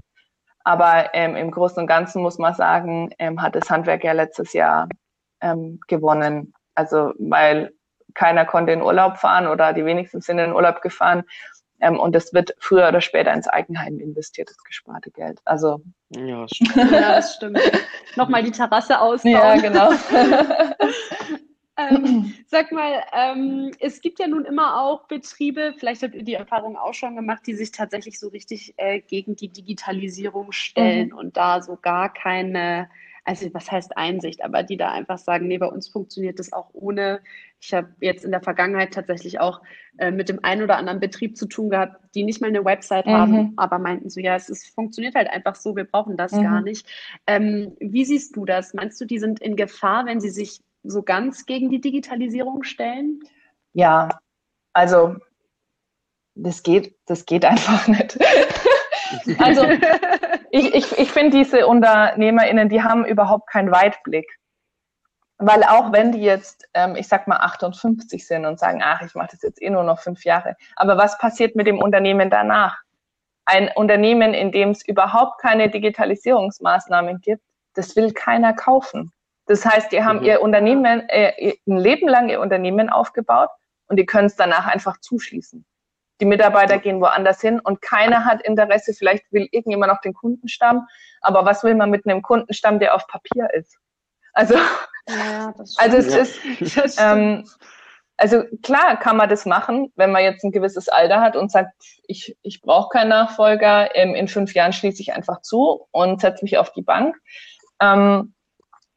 Aber 0.65 1.13
ähm, 1.13 1.37
im 1.37 1.49
Großen 1.49 1.79
und 1.79 1.87
Ganzen 1.87 2.21
muss 2.21 2.37
man 2.37 2.53
sagen, 2.53 3.15
ähm, 3.19 3.41
hat 3.41 3.55
das 3.55 3.69
Handwerk 3.69 4.03
ja 4.03 4.11
letztes 4.11 4.51
Jahr 4.51 4.89
ähm, 5.39 5.79
gewonnen. 5.87 6.53
Also 6.75 7.13
weil 7.19 7.71
keiner 8.15 8.45
konnte 8.45 8.73
in 8.73 8.81
Urlaub 8.81 9.17
fahren 9.17 9.47
oder 9.47 9.71
die 9.71 9.85
wenigsten 9.85 10.19
sind 10.19 10.39
in 10.39 10.51
Urlaub 10.51 10.81
gefahren. 10.81 11.23
Ähm, 11.81 11.99
und 11.99 12.15
es 12.15 12.33
wird 12.33 12.55
früher 12.59 12.87
oder 12.87 13.01
später 13.01 13.33
ins 13.33 13.47
Eigenheim 13.47 13.99
investiert, 13.99 14.49
das 14.49 14.63
gesparte 14.63 15.11
Geld. 15.11 15.39
Also 15.45 15.81
ja, 16.09 16.41
das 16.47 16.51
stimmt. 16.51 16.75
ja, 16.91 17.15
das 17.15 17.35
stimmt. 17.35 17.59
Nochmal 18.15 18.43
die 18.43 18.51
Terrasse 18.51 18.99
ausbauen. 18.99 19.33
Ja, 19.33 19.55
genau. 19.55 19.91
ähm, 21.77 22.33
sag 22.47 22.71
mal, 22.71 23.03
ähm, 23.13 23.71
es 23.79 24.01
gibt 24.01 24.19
ja 24.19 24.27
nun 24.27 24.45
immer 24.45 24.81
auch 24.81 25.07
Betriebe, 25.07 25.73
vielleicht 25.77 26.03
habt 26.03 26.13
ihr 26.13 26.23
die 26.23 26.35
Erfahrung 26.35 26.77
auch 26.77 26.93
schon 26.93 27.15
gemacht, 27.15 27.41
die 27.47 27.55
sich 27.55 27.71
tatsächlich 27.71 28.19
so 28.19 28.27
richtig 28.29 28.75
äh, 28.77 29.01
gegen 29.01 29.35
die 29.35 29.49
Digitalisierung 29.49 30.51
stellen 30.51 31.09
mhm. 31.09 31.17
und 31.17 31.37
da 31.37 31.61
so 31.61 31.77
gar 31.81 32.13
keine 32.13 32.89
also 33.23 33.53
was 33.53 33.71
heißt 33.71 33.97
Einsicht, 33.97 34.43
aber 34.43 34.63
die 34.63 34.77
da 34.77 34.91
einfach 34.91 35.17
sagen, 35.17 35.47
nee, 35.47 35.57
bei 35.57 35.67
uns 35.67 35.87
funktioniert 35.87 36.39
das 36.39 36.53
auch 36.53 36.69
ohne. 36.73 37.21
Ich 37.59 37.73
habe 37.73 37.89
jetzt 37.99 38.25
in 38.25 38.31
der 38.31 38.41
Vergangenheit 38.41 38.93
tatsächlich 38.93 39.39
auch 39.39 39.61
äh, 39.97 40.11
mit 40.11 40.29
dem 40.29 40.43
einen 40.43 40.63
oder 40.63 40.77
anderen 40.77 40.99
Betrieb 40.99 41.37
zu 41.37 41.45
tun 41.45 41.69
gehabt, 41.69 42.01
die 42.15 42.23
nicht 42.23 42.41
mal 42.41 42.47
eine 42.47 42.65
Website 42.65 43.05
mhm. 43.05 43.11
haben, 43.11 43.53
aber 43.57 43.77
meinten 43.77 44.09
so, 44.09 44.19
ja, 44.19 44.35
es 44.35 44.49
ist, 44.49 44.73
funktioniert 44.73 45.15
halt 45.15 45.29
einfach 45.29 45.55
so, 45.55 45.75
wir 45.75 45.83
brauchen 45.83 46.17
das 46.17 46.31
mhm. 46.31 46.43
gar 46.43 46.61
nicht. 46.61 46.87
Ähm, 47.27 47.75
wie 47.79 48.05
siehst 48.05 48.35
du 48.35 48.45
das? 48.45 48.73
Meinst 48.73 48.99
du, 48.99 49.05
die 49.05 49.19
sind 49.19 49.39
in 49.39 49.55
Gefahr, 49.55 50.05
wenn 50.05 50.19
sie 50.19 50.31
sich 50.31 50.61
so 50.83 51.03
ganz 51.03 51.45
gegen 51.45 51.69
die 51.69 51.81
Digitalisierung 51.81 52.63
stellen? 52.63 53.19
Ja, 53.73 54.19
also 54.73 55.15
das 56.35 56.63
geht, 56.63 56.95
das 57.05 57.25
geht 57.25 57.45
einfach 57.45 57.87
nicht. 57.87 58.17
also 59.39 59.63
ich, 60.51 60.73
ich, 60.73 60.97
ich 60.97 61.11
finde 61.11 61.37
diese 61.37 61.65
UnternehmerInnen, 61.65 62.69
die 62.69 62.83
haben 62.83 63.05
überhaupt 63.05 63.49
keinen 63.49 63.71
Weitblick. 63.71 64.27
Weil 65.37 65.63
auch 65.63 65.91
wenn 65.91 66.11
die 66.11 66.21
jetzt, 66.21 66.67
ähm, 66.73 66.95
ich 66.95 67.07
sag 67.07 67.27
mal, 67.27 67.37
58 67.37 68.27
sind 68.27 68.45
und 68.45 68.59
sagen, 68.59 68.81
ach, 68.83 69.01
ich 69.01 69.15
mache 69.15 69.29
das 69.31 69.41
jetzt 69.41 69.61
eh 69.61 69.69
nur 69.69 69.83
noch 69.83 69.99
fünf 69.99 70.23
Jahre, 70.23 70.55
aber 70.75 70.97
was 70.97 71.17
passiert 71.17 71.55
mit 71.55 71.65
dem 71.65 71.79
Unternehmen 71.79 72.29
danach? 72.29 72.77
Ein 73.45 73.71
Unternehmen, 73.73 74.35
in 74.35 74.51
dem 74.51 74.69
es 74.69 74.87
überhaupt 74.87 75.41
keine 75.41 75.69
Digitalisierungsmaßnahmen 75.69 77.21
gibt, 77.21 77.41
das 77.73 77.95
will 77.95 78.13
keiner 78.13 78.53
kaufen. 78.53 79.11
Das 79.47 79.65
heißt, 79.65 79.91
die 79.91 80.03
haben 80.03 80.19
mhm. 80.19 80.25
ihr 80.25 80.41
Unternehmen, 80.41 81.09
äh, 81.09 81.55
ein 81.67 81.77
Leben 81.77 82.07
lang 82.07 82.29
ihr 82.29 82.39
Unternehmen 82.39 82.89
aufgebaut 82.91 83.49
und 83.87 83.97
die 83.97 84.05
können 84.05 84.27
es 84.27 84.35
danach 84.35 84.67
einfach 84.67 84.99
zuschließen. 84.99 85.65
Die 86.21 86.25
Mitarbeiter 86.25 86.77
gehen 86.77 87.01
woanders 87.01 87.41
hin 87.41 87.59
und 87.59 87.81
keiner 87.81 88.25
hat 88.25 88.43
Interesse. 88.43 88.93
Vielleicht 88.93 89.31
will 89.31 89.49
irgendjemand 89.51 89.91
noch 89.91 90.01
den 90.01 90.13
Kundenstamm, 90.13 90.87
aber 91.21 91.45
was 91.45 91.63
will 91.63 91.75
man 91.75 91.89
mit 91.89 92.05
einem 92.05 92.21
Kundenstamm, 92.21 92.79
der 92.79 92.95
auf 92.95 93.07
Papier 93.07 93.49
ist? 93.53 93.77
Also, 94.33 94.55
ja, 95.09 95.53
also 95.77 95.97
es 95.97 96.37
ist, 96.59 96.99
ähm, 97.01 97.43
also 98.17 98.43
klar 98.61 98.97
kann 98.97 99.17
man 99.17 99.29
das 99.29 99.47
machen, 99.47 99.91
wenn 99.95 100.11
man 100.11 100.23
jetzt 100.23 100.43
ein 100.43 100.51
gewisses 100.51 100.89
Alter 100.89 101.21
hat 101.21 101.35
und 101.35 101.51
sagt, 101.51 101.73
ich, 102.05 102.37
ich 102.43 102.61
brauche 102.61 102.89
keinen 102.89 103.09
Nachfolger, 103.09 103.95
ähm, 103.95 104.13
in 104.13 104.27
fünf 104.27 104.53
Jahren 104.53 104.73
schließe 104.73 105.01
ich 105.01 105.13
einfach 105.13 105.41
zu 105.41 105.87
und 105.89 106.21
setze 106.21 106.45
mich 106.45 106.59
auf 106.59 106.71
die 106.71 106.83
Bank. 106.83 107.15
Ähm, 107.81 108.35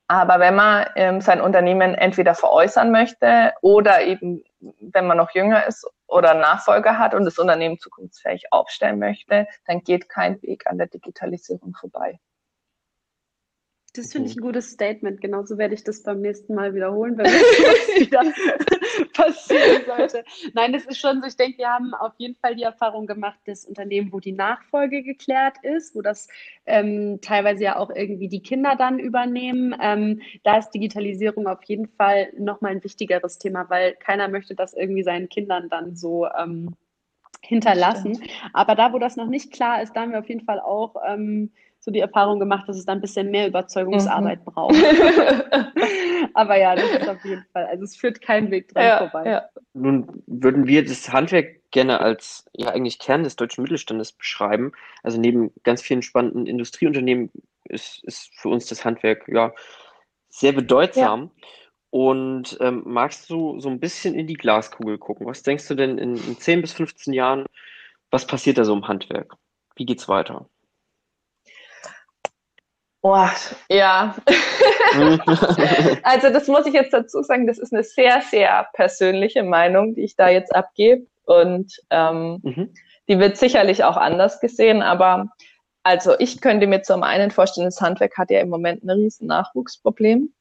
aber 0.09 0.39
wenn 0.41 0.55
man 0.55 0.87
ähm, 0.97 1.21
sein 1.23 1.41
Unternehmen 1.41 1.95
entweder 1.95 2.35
veräußern 2.35 2.91
möchte 2.91 3.55
oder 3.63 4.03
eben, 4.03 4.45
wenn 4.81 5.07
man 5.07 5.17
noch 5.17 5.35
jünger 5.35 5.67
ist 5.67 5.87
oder 6.07 6.35
Nachfolger 6.35 6.99
hat 6.99 7.15
und 7.15 7.25
das 7.25 7.39
Unternehmen 7.39 7.79
zukunftsfähig 7.79 8.53
aufstellen 8.53 8.99
möchte, 8.99 9.47
dann 9.67 9.83
geht 9.83 10.09
kein 10.09 10.41
Weg 10.43 10.67
an 10.67 10.79
der 10.79 10.87
Digitalisierung 10.87 11.75
vorbei. 11.75 12.19
Das 13.97 14.11
finde 14.11 14.29
ich 14.29 14.37
ein 14.37 14.41
gutes 14.41 14.71
Statement. 14.71 15.21
Genauso 15.21 15.57
werde 15.57 15.75
ich 15.75 15.85
das 15.85 16.03
beim 16.03 16.21
nächsten 16.21 16.53
Mal 16.55 16.75
wiederholen, 16.75 17.17
wenn 17.17 17.27
das 17.27 17.33
wieder 18.01 18.23
passieren 19.15 19.83
sollte. 19.87 20.25
Nein, 20.53 20.73
das 20.73 20.85
ist 20.85 20.99
schon 20.99 21.21
so. 21.21 21.29
Ich 21.29 21.37
denke, 21.37 21.59
wir 21.59 21.69
haben 21.69 21.95
auf 21.95 22.13
jeden 22.19 22.35
Fall 22.35 22.57
die 22.57 22.65
Erfahrung 22.65 23.07
gemacht, 23.07 23.39
dass 23.47 23.65
Unternehmen, 23.65 24.13
wo 24.13 24.19
die 24.19 24.33
Nachfolge 24.33 25.05
geklärt 25.05 25.59
ist, 25.63 25.95
wo 25.95 26.03
das 26.03 26.27
ähm, 26.67 27.21
teilweise 27.23 27.63
ja 27.63 27.77
auch 27.77 27.91
irgendwie 27.91 28.29
die 28.29 28.43
Kinder 28.43 28.75
dann 28.75 28.99
übernehmen, 28.99 29.77
ähm, 29.81 30.23
da 30.43 30.59
ist 30.59 30.71
Digitalisierung 30.71 31.47
auf 31.47 31.63
jeden 31.65 31.87
Fall 31.87 32.33
nochmal 32.37 32.73
ein 32.73 32.83
wichtigeres 32.83 33.39
Thema, 33.39 33.71
weil 33.71 33.95
keiner 33.95 34.27
möchte 34.27 34.57
das 34.57 34.75
irgendwie 34.75 35.05
seinen 35.05 35.29
Kindern 35.29 35.69
dann 35.69 35.95
so 35.95 36.27
ähm, 36.37 36.75
hinterlassen. 37.43 38.21
Aber 38.53 38.75
da, 38.75 38.93
wo 38.93 38.99
das 38.99 39.15
noch 39.15 39.29
nicht 39.29 39.53
klar 39.53 39.83
ist, 39.83 39.95
da 39.95 40.01
haben 40.01 40.11
wir 40.11 40.19
auf 40.19 40.29
jeden 40.29 40.45
Fall 40.45 40.59
auch 40.59 40.97
ähm, 41.07 41.53
so 41.85 41.91
die 41.91 42.01
Erfahrung 42.01 42.39
gemacht, 42.41 42.67
dass 42.67 42.79
es 42.79 42.87
dann 42.87 42.99
ein 42.99 43.01
bisschen 43.03 43.31
mehr 43.31 43.47
Überzeugungsarbeit 43.47 44.41
mhm. 44.41 44.45
braucht. 44.45 44.75
Aber 46.35 46.57
ja, 46.57 46.75
das 46.75 46.91
ist 46.91 47.09
auf 47.09 47.23
jeden 47.25 47.45
Fall, 47.53 47.67
also 47.67 47.85
es 47.85 47.95
führt 47.95 48.23
kein 48.23 48.51
Weg 48.51 48.69
dran 48.69 48.85
ja, 48.85 48.99
vorbei. 48.99 49.31
Ja. 49.31 49.49
Nun 49.75 50.23
würden 50.27 50.67
wir 50.67 50.83
das 50.83 51.13
Handwerk 51.13 51.71
gerne 51.73 52.01
als 52.01 52.47
ja 52.55 52.71
eigentlich 52.71 52.99
Kern 52.99 53.23
des 53.23 53.37
deutschen 53.37 53.63
Mittelstandes 53.63 54.13
beschreiben. 54.13 54.73
Also 55.03 55.21
neben 55.21 55.53
ganz 55.63 55.83
vielen 55.83 56.01
spannenden 56.01 56.47
Industrieunternehmen 56.47 57.31
ist, 57.65 58.03
ist 58.05 58.35
für 58.35 58.49
uns 58.49 58.67
das 58.67 58.85
Handwerk 58.85 59.29
ja 59.29 59.53
sehr 60.31 60.53
bedeutsam. 60.53 61.31
Ja. 61.37 61.47
Und 61.91 62.57
ähm, 62.61 62.83
magst 62.87 63.29
du 63.29 63.61
so 63.61 63.69
ein 63.69 63.79
bisschen 63.79 64.15
in 64.15 64.27
die 64.27 64.35
Glaskugel 64.35 64.97
gucken? 64.97 65.27
Was 65.27 65.43
denkst 65.43 65.69
du 65.69 65.75
denn 65.75 65.99
in, 65.99 66.17
in 66.17 66.39
10 66.39 66.63
bis 66.63 66.73
15 66.73 67.13
Jahren, 67.13 67.45
was 68.11 68.27
passiert 68.27 68.57
da 68.57 68.65
so 68.65 68.73
im 68.73 68.89
Handwerk? 68.89 69.35
Wie 69.77 69.85
geht's 69.85 70.09
weiter? 70.09 70.49
Boah, 73.05 73.31
ja. 73.69 74.17
also 76.05 76.31
das 76.31 76.49
muss 76.49 76.65
ich 76.65 76.73
jetzt 76.73 76.95
dazu 76.95 77.23
sagen, 77.23 77.47
das 77.47 77.59
ist 77.59 77.71
eine 77.71 77.83
sehr, 77.83 78.23
sehr 78.23 78.67
persönliche 78.73 79.43
Meinung, 79.43 79.95
die 79.95 80.05
ich 80.05 80.17
da 80.17 80.31
jetzt 80.31 80.55
abgebe. 80.55 81.07
Und 81.27 81.77
ähm, 81.91 82.41
mhm. 82.43 82.75
die 83.07 83.19
wird 83.19 83.37
sicherlich 83.37 83.85
auch 83.85 83.99
anders 83.99 84.41
gesehen, 84.41 84.81
aber 84.81 85.29
also 85.83 86.19
ich 86.19 86.41
könnte 86.41 86.67
mir 86.67 86.81
zum 86.81 87.03
einen 87.03 87.31
vorstellen, 87.31 87.67
das 87.67 87.83
Handwerk 87.83 88.17
hat 88.17 88.31
ja 88.31 88.41
im 88.41 88.49
Moment 88.49 88.83
ein 88.83 88.89
riesen 88.89 89.27
Nachwuchsproblem. 89.27 90.33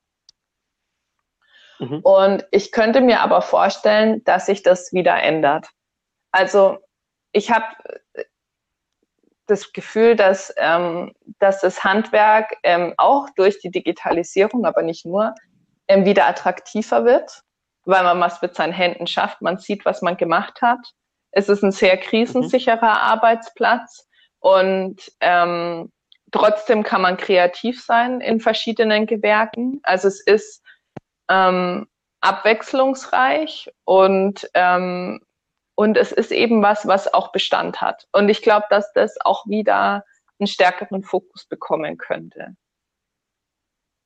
Mhm. 1.80 2.00
Und 2.00 2.48
ich 2.52 2.72
könnte 2.72 3.02
mir 3.02 3.20
aber 3.20 3.42
vorstellen, 3.42 4.24
dass 4.24 4.46
sich 4.46 4.64
das 4.64 4.94
wieder 4.94 5.22
ändert. 5.22 5.68
Also 6.32 6.78
ich 7.34 7.52
habe 7.52 7.66
das 9.48 9.74
Gefühl, 9.74 10.16
dass, 10.16 10.54
ähm, 10.58 11.14
dass 11.40 11.62
das 11.62 11.84
Handwerk 11.84 12.56
ähm, 12.64 12.94
auch 12.98 13.30
durch 13.36 13.60
die 13.60 13.72
Digitalisierung, 13.72 14.66
aber 14.66 14.82
nicht 14.82 15.06
nur, 15.06 15.34
ähm, 15.88 16.06
wieder 16.06 16.28
attraktiver 16.28 17.06
wird, 17.06 17.42
weil 17.86 18.04
man 18.04 18.20
was 18.20 18.42
mit 18.42 18.56
seinen 18.56 18.74
Händen 18.74 19.08
schafft. 19.08 19.42
Man 19.42 19.58
sieht, 19.58 19.86
was 19.86 20.02
man 20.02 20.18
gemacht 20.18 20.62
hat. 20.62 20.80
Es 21.32 21.50
ist 21.50 21.64
ein 21.64 21.72
sehr 21.72 21.98
krisensicherer 21.98 22.78
mhm. 22.78 22.84
Arbeitsplatz 22.84 24.08
und 24.40 25.12
ähm, 25.20 25.92
trotzdem 26.32 26.84
kann 26.84 27.02
man 27.02 27.18
kreativ 27.18 27.84
sein 27.84 28.22
in 28.22 28.40
verschiedenen 28.40 29.08
Gewerken. 29.08 29.80
Also 29.84 30.08
es 30.08 30.22
ist 30.22 30.64
ähm, 31.30 31.88
abwechslungsreich 32.22 33.72
und 33.84 34.50
ähm, 34.54 35.22
und 35.76 35.98
es 35.98 36.12
ist 36.12 36.32
eben 36.32 36.62
was, 36.62 36.88
was 36.88 37.14
auch 37.14 37.32
Bestand 37.32 37.82
hat. 37.82 38.08
Und 38.12 38.30
ich 38.30 38.42
glaube, 38.42 38.66
dass 38.70 38.92
das 38.94 39.16
auch 39.22 39.46
wieder 39.48 40.04
einen 40.40 40.48
stärkeren 40.48 41.04
Fokus 41.04 41.46
bekommen 41.46 41.98
könnte. 41.98 42.56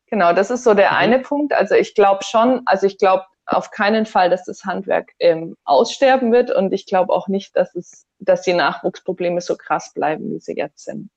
Genau, 0.10 0.34
das 0.34 0.50
ist 0.50 0.64
so 0.64 0.74
der 0.74 0.92
mhm. 0.92 0.98
eine 0.98 1.20
Punkt. 1.20 1.54
Also 1.54 1.76
ich 1.76 1.94
glaube 1.94 2.24
schon, 2.24 2.62
also 2.66 2.88
ich 2.88 2.98
glaube 2.98 3.26
auf 3.46 3.72
keinen 3.72 4.06
Fall, 4.06 4.30
dass 4.30 4.46
das 4.46 4.66
Handwerk 4.66 5.14
ähm, 5.20 5.56
aussterben 5.64 6.32
wird 6.32 6.52
und 6.52 6.74
ich 6.74 6.86
glaube 6.86 7.14
auch 7.14 7.28
nicht, 7.28 7.56
dass 7.56 7.76
es, 7.76 8.06
dass 8.20 8.42
die 8.42 8.54
Nachwuchsprobleme 8.54 9.42
so 9.42 9.56
krass 9.56 9.94
bleiben, 9.94 10.32
wie 10.32 10.40
sie 10.40 10.56
jetzt 10.56 10.84
sind. 10.84 11.10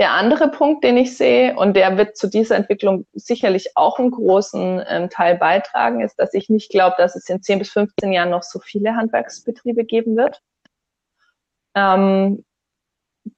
Der 0.00 0.12
andere 0.12 0.48
Punkt, 0.48 0.82
den 0.82 0.96
ich 0.96 1.14
sehe, 1.14 1.54
und 1.54 1.74
der 1.74 1.98
wird 1.98 2.16
zu 2.16 2.26
dieser 2.26 2.56
Entwicklung 2.56 3.06
sicherlich 3.12 3.76
auch 3.76 3.98
einen 3.98 4.10
großen 4.10 4.82
ähm, 4.88 5.10
Teil 5.10 5.36
beitragen, 5.36 6.00
ist, 6.00 6.18
dass 6.18 6.32
ich 6.32 6.48
nicht 6.48 6.70
glaube, 6.70 6.94
dass 6.96 7.16
es 7.16 7.28
in 7.28 7.42
10 7.42 7.58
bis 7.58 7.70
15 7.70 8.10
Jahren 8.10 8.30
noch 8.30 8.42
so 8.42 8.60
viele 8.60 8.96
Handwerksbetriebe 8.96 9.84
geben 9.84 10.16
wird. 10.16 10.40
Ähm, 11.74 12.46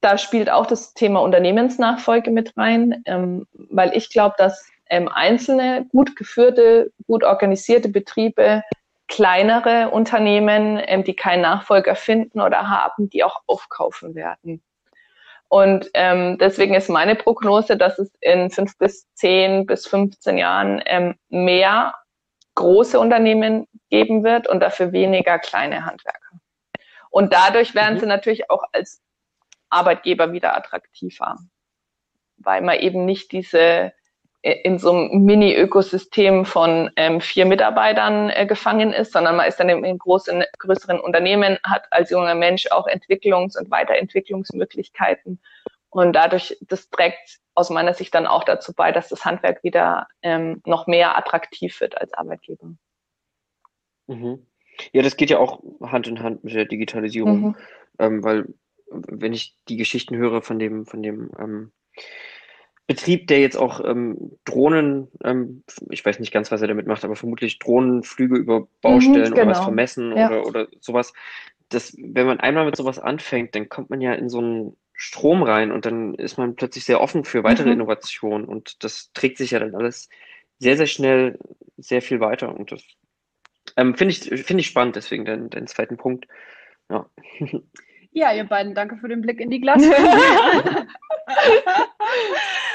da 0.01 0.16
spielt 0.18 0.51
auch 0.51 0.66
das 0.66 0.94
Thema 0.94 1.20
Unternehmensnachfolge 1.22 2.31
mit 2.31 2.57
rein, 2.57 3.03
ähm, 3.07 3.48
weil 3.53 3.96
ich 3.96 4.09
glaube, 4.11 4.37
dass 4.38 4.64
ähm, 4.88 5.09
einzelne 5.09 5.87
gut 5.90 6.14
geführte, 6.14 6.92
gut 7.09 7.25
organisierte 7.25 7.88
Betriebe, 7.88 8.62
kleinere 9.09 9.90
Unternehmen, 9.90 10.81
ähm, 10.81 11.03
die 11.03 11.16
keinen 11.16 11.42
Nachfolger 11.42 11.96
finden 11.96 12.40
oder 12.40 12.70
haben, 12.70 13.11
die 13.11 13.25
auch 13.25 13.42
aufkaufen 13.48 14.14
werden. 14.14 14.62
Und 15.52 15.90
ähm, 15.92 16.38
deswegen 16.38 16.72
ist 16.72 16.88
meine 16.88 17.14
Prognose, 17.14 17.76
dass 17.76 17.98
es 17.98 18.10
in 18.22 18.50
fünf 18.50 18.78
bis 18.78 19.06
zehn 19.12 19.66
bis 19.66 19.86
15 19.86 20.38
Jahren 20.38 20.82
ähm, 20.86 21.14
mehr 21.28 21.94
große 22.54 22.98
Unternehmen 22.98 23.68
geben 23.90 24.24
wird 24.24 24.48
und 24.48 24.60
dafür 24.60 24.92
weniger 24.92 25.38
kleine 25.38 25.84
Handwerker. 25.84 26.40
Und 27.10 27.34
dadurch 27.34 27.74
werden 27.74 27.96
mhm. 27.96 28.00
sie 28.00 28.06
natürlich 28.06 28.48
auch 28.48 28.62
als 28.72 29.02
Arbeitgeber 29.68 30.32
wieder 30.32 30.56
attraktiver, 30.56 31.36
weil 32.38 32.62
man 32.62 32.78
eben 32.78 33.04
nicht 33.04 33.30
diese 33.30 33.92
in 34.42 34.78
so 34.78 34.90
einem 34.90 35.24
Mini-Ökosystem 35.24 36.44
von 36.44 36.90
ähm, 36.96 37.20
vier 37.20 37.46
Mitarbeitern 37.46 38.28
äh, 38.31 38.44
gefangen 38.44 38.92
ist, 38.92 39.12
sondern 39.12 39.37
man 39.37 39.46
ist 39.46 39.61
dann 39.61 39.68
in, 39.68 39.85
in 39.85 39.98
großen, 39.98 40.42
größeren 40.59 40.98
Unternehmen, 40.98 41.59
hat 41.62 41.85
als 41.92 42.11
junger 42.11 42.35
Mensch 42.35 42.66
auch 42.72 42.88
Entwicklungs- 42.88 43.57
und 43.57 43.70
Weiterentwicklungsmöglichkeiten. 43.70 45.40
Und 45.90 46.14
dadurch, 46.14 46.57
das 46.62 46.90
trägt 46.90 47.38
aus 47.55 47.70
meiner 47.70 47.94
Sicht 47.94 48.14
dann 48.14 48.26
auch 48.26 48.42
dazu 48.44 48.72
bei, 48.74 48.90
dass 48.90 49.09
das 49.09 49.24
Handwerk 49.24 49.62
wieder 49.62 50.09
ähm, 50.22 50.61
noch 50.66 50.87
mehr 50.88 51.16
attraktiv 51.16 51.81
wird 51.81 52.00
als 52.00 52.12
Arbeitgeber. 52.14 52.74
Mhm. 54.09 54.46
Ja, 54.92 55.02
das 55.02 55.16
geht 55.16 55.31
ja 55.31 55.38
auch 55.38 55.62
Hand 55.83 56.09
in 56.09 56.20
Hand 56.20 56.42
mit 56.42 56.55
der 56.55 56.64
Digitalisierung, 56.64 57.40
mhm. 57.40 57.57
ähm, 57.98 58.24
weil 58.24 58.46
wenn 58.88 59.33
ich 59.33 59.57
die 59.68 59.76
Geschichten 59.76 60.16
höre 60.16 60.42
von 60.42 60.59
dem, 60.59 60.87
von 60.87 61.02
dem 61.02 61.31
ähm, 61.38 61.72
Betrieb, 62.87 63.29
der 63.29 63.40
jetzt 63.40 63.57
auch 63.57 63.85
ähm, 63.85 64.33
Drohnen, 64.45 65.09
ähm, 65.25 65.62
ich 65.90 66.05
weiß 66.05 66.18
nicht 66.18 66.33
ganz, 66.33 66.51
was 66.51 66.62
er 66.62 66.68
damit 66.68 66.87
macht, 66.87 67.05
aber 67.05 67.16
vermutlich 67.16 67.59
Drohnenflüge 67.59 68.37
über 68.37 68.66
Baustellen 68.81 69.31
mhm, 69.31 69.35
genau. 69.35 69.42
oder 69.42 69.51
was 69.51 69.61
vermessen 69.61 70.16
ja. 70.16 70.29
oder, 70.29 70.47
oder 70.47 70.68
sowas. 70.81 71.12
Das, 71.68 71.97
wenn 71.97 72.27
man 72.27 72.40
einmal 72.40 72.66
mit 72.66 72.77
sowas 72.77 72.99
anfängt, 72.99 73.55
dann 73.55 73.68
kommt 73.68 73.90
man 73.90 74.01
ja 74.01 74.12
in 74.12 74.29
so 74.29 74.38
einen 74.38 74.77
Strom 74.95 75.42
rein 75.42 75.73
und 75.73 75.87
dann 75.87 76.14
ist 76.14 76.37
man 76.38 76.55
plötzlich 76.55 76.85
sehr 76.85 77.01
offen 77.01 77.25
für 77.25 77.45
weitere 77.45 77.68
mhm. 77.68 77.75
Innovationen 77.75 78.47
und 78.47 78.85
das 78.85 79.12
trägt 79.12 79.38
sich 79.38 79.53
ja 79.53 79.59
dann 79.59 79.75
alles 79.75 80.09
sehr, 80.59 80.77
sehr 80.77 80.87
schnell 80.87 81.38
sehr 81.77 82.03
viel 82.03 82.21
weiter 82.21 82.55
und 82.55 82.73
das 82.73 82.83
ähm, 83.77 83.95
finde 83.95 84.12
ich, 84.12 84.21
finde 84.45 84.61
ich 84.61 84.66
spannend, 84.66 84.97
deswegen 84.97 85.25
den, 85.25 85.51
den 85.51 85.66
zweiten 85.66 85.97
Punkt. 85.97 86.27
Ja. 86.90 87.07
Ja, 88.14 88.33
ihr 88.35 88.45
beiden, 88.45 88.75
danke 88.75 88.99
für 88.99 89.09
den 89.09 89.23
Blick 89.23 89.40
in 89.40 89.51
die 89.51 89.61
Glaskugel. 89.62 89.97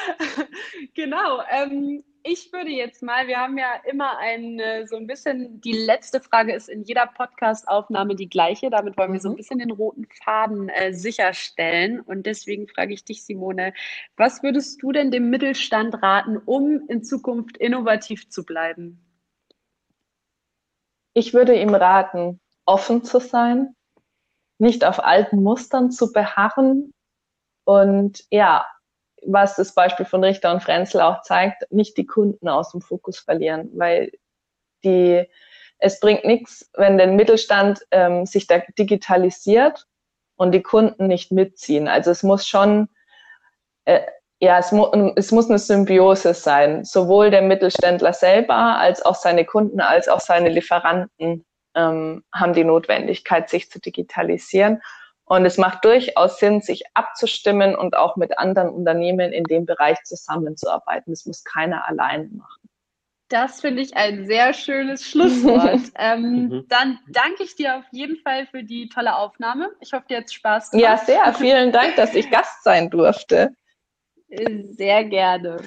genau. 0.95 1.41
Ähm, 1.49 2.03
ich 2.23 2.51
würde 2.51 2.71
jetzt 2.71 3.01
mal, 3.01 3.27
wir 3.27 3.37
haben 3.37 3.57
ja 3.57 3.75
immer 3.89 4.17
ein, 4.17 4.59
so 4.85 4.97
ein 4.97 5.07
bisschen, 5.07 5.61
die 5.61 5.71
letzte 5.71 6.19
Frage 6.19 6.53
ist 6.53 6.67
in 6.67 6.83
jeder 6.83 7.07
Podcast-Aufnahme 7.07 8.15
die 8.15 8.29
gleiche. 8.29 8.69
Damit 8.69 8.97
wollen 8.97 9.13
wir 9.13 9.21
so 9.21 9.29
ein 9.29 9.31
mhm. 9.33 9.37
bisschen 9.37 9.59
den 9.59 9.71
roten 9.71 10.05
Faden 10.23 10.67
äh, 10.69 10.93
sicherstellen. 10.93 12.01
Und 12.01 12.25
deswegen 12.25 12.67
frage 12.67 12.93
ich 12.93 13.05
dich, 13.05 13.23
Simone, 13.23 13.73
was 14.17 14.43
würdest 14.43 14.81
du 14.81 14.91
denn 14.91 15.09
dem 15.09 15.29
Mittelstand 15.29 16.01
raten, 16.01 16.37
um 16.37 16.87
in 16.89 17.03
Zukunft 17.03 17.57
innovativ 17.57 18.29
zu 18.29 18.43
bleiben? 18.43 19.01
Ich 21.13 21.33
würde 21.33 21.59
ihm 21.59 21.73
raten, 21.73 22.39
offen 22.65 23.03
zu 23.03 23.19
sein, 23.19 23.73
nicht 24.59 24.83
auf 24.83 25.03
alten 25.03 25.41
Mustern 25.41 25.91
zu 25.91 26.11
beharren 26.11 26.93
und 27.63 28.25
ja, 28.31 28.67
was 29.25 29.55
das 29.55 29.73
Beispiel 29.73 30.05
von 30.05 30.23
Richter 30.23 30.51
und 30.51 30.61
Frenzel 30.61 31.01
auch 31.01 31.21
zeigt, 31.21 31.71
nicht 31.71 31.97
die 31.97 32.05
Kunden 32.05 32.47
aus 32.47 32.71
dem 32.71 32.81
Fokus 32.81 33.19
verlieren, 33.19 33.69
weil 33.73 34.11
die, 34.83 35.25
es 35.79 35.99
bringt 35.99 36.25
nichts, 36.25 36.69
wenn 36.75 36.97
der 36.97 37.07
Mittelstand 37.07 37.79
ähm, 37.91 38.25
sich 38.25 38.47
da 38.47 38.61
digitalisiert 38.77 39.85
und 40.35 40.51
die 40.51 40.63
Kunden 40.63 41.07
nicht 41.07 41.31
mitziehen. 41.31 41.87
Also 41.87 42.11
es 42.11 42.23
muss 42.23 42.47
schon, 42.47 42.89
äh, 43.85 44.01
ja, 44.39 44.59
es, 44.59 44.71
mu 44.71 44.85
es 45.15 45.31
muss 45.31 45.49
eine 45.49 45.59
Symbiose 45.59 46.33
sein, 46.33 46.85
sowohl 46.85 47.31
der 47.31 47.41
Mittelständler 47.41 48.13
selber 48.13 48.77
als 48.77 49.03
auch 49.03 49.15
seine 49.15 49.45
Kunden 49.45 49.81
als 49.81 50.07
auch 50.07 50.19
seine 50.19 50.49
Lieferanten 50.49 51.43
ähm, 51.75 52.23
haben 52.33 52.53
die 52.53 52.63
Notwendigkeit, 52.63 53.49
sich 53.49 53.71
zu 53.71 53.79
digitalisieren. 53.79 54.81
Und 55.27 55.45
es 55.45 55.57
macht 55.57 55.83
durchaus 55.83 56.39
Sinn, 56.39 56.61
sich 56.61 56.83
abzustimmen 56.93 57.75
und 57.75 57.97
auch 57.97 58.15
mit 58.15 58.39
anderen 58.39 58.69
Unternehmen 58.69 59.33
in 59.33 59.43
dem 59.43 59.65
Bereich 59.65 60.01
zusammenzuarbeiten. 60.03 61.11
Das 61.11 61.25
muss 61.25 61.43
keiner 61.43 61.85
allein 61.85 62.31
machen. 62.37 62.69
Das 63.27 63.59
finde 63.59 63.81
ich 63.81 63.93
ein 63.97 64.25
sehr 64.25 64.53
schönes 64.53 65.05
Schlusswort. 65.05 65.81
ähm, 65.95 66.47
mhm. 66.47 66.65
dann 66.69 66.99
danke 67.09 67.43
ich 67.43 67.55
dir 67.55 67.77
auf 67.77 67.83
jeden 67.91 68.15
Fall 68.21 68.47
für 68.47 68.63
die 68.63 68.87
tolle 68.87 69.17
Aufnahme. 69.17 69.69
Ich 69.81 69.91
hoffe, 69.91 70.05
dir 70.07 70.19
hat 70.19 70.31
Spaß 70.31 70.71
gemacht. 70.71 70.83
Ja, 70.83 70.97
sehr. 70.97 71.33
Vielen 71.33 71.73
Dank, 71.73 71.97
dass 71.97 72.15
ich 72.15 72.31
Gast 72.31 72.63
sein 72.63 72.89
durfte. 72.89 73.53
Sehr 74.29 75.03
gerne. 75.03 75.57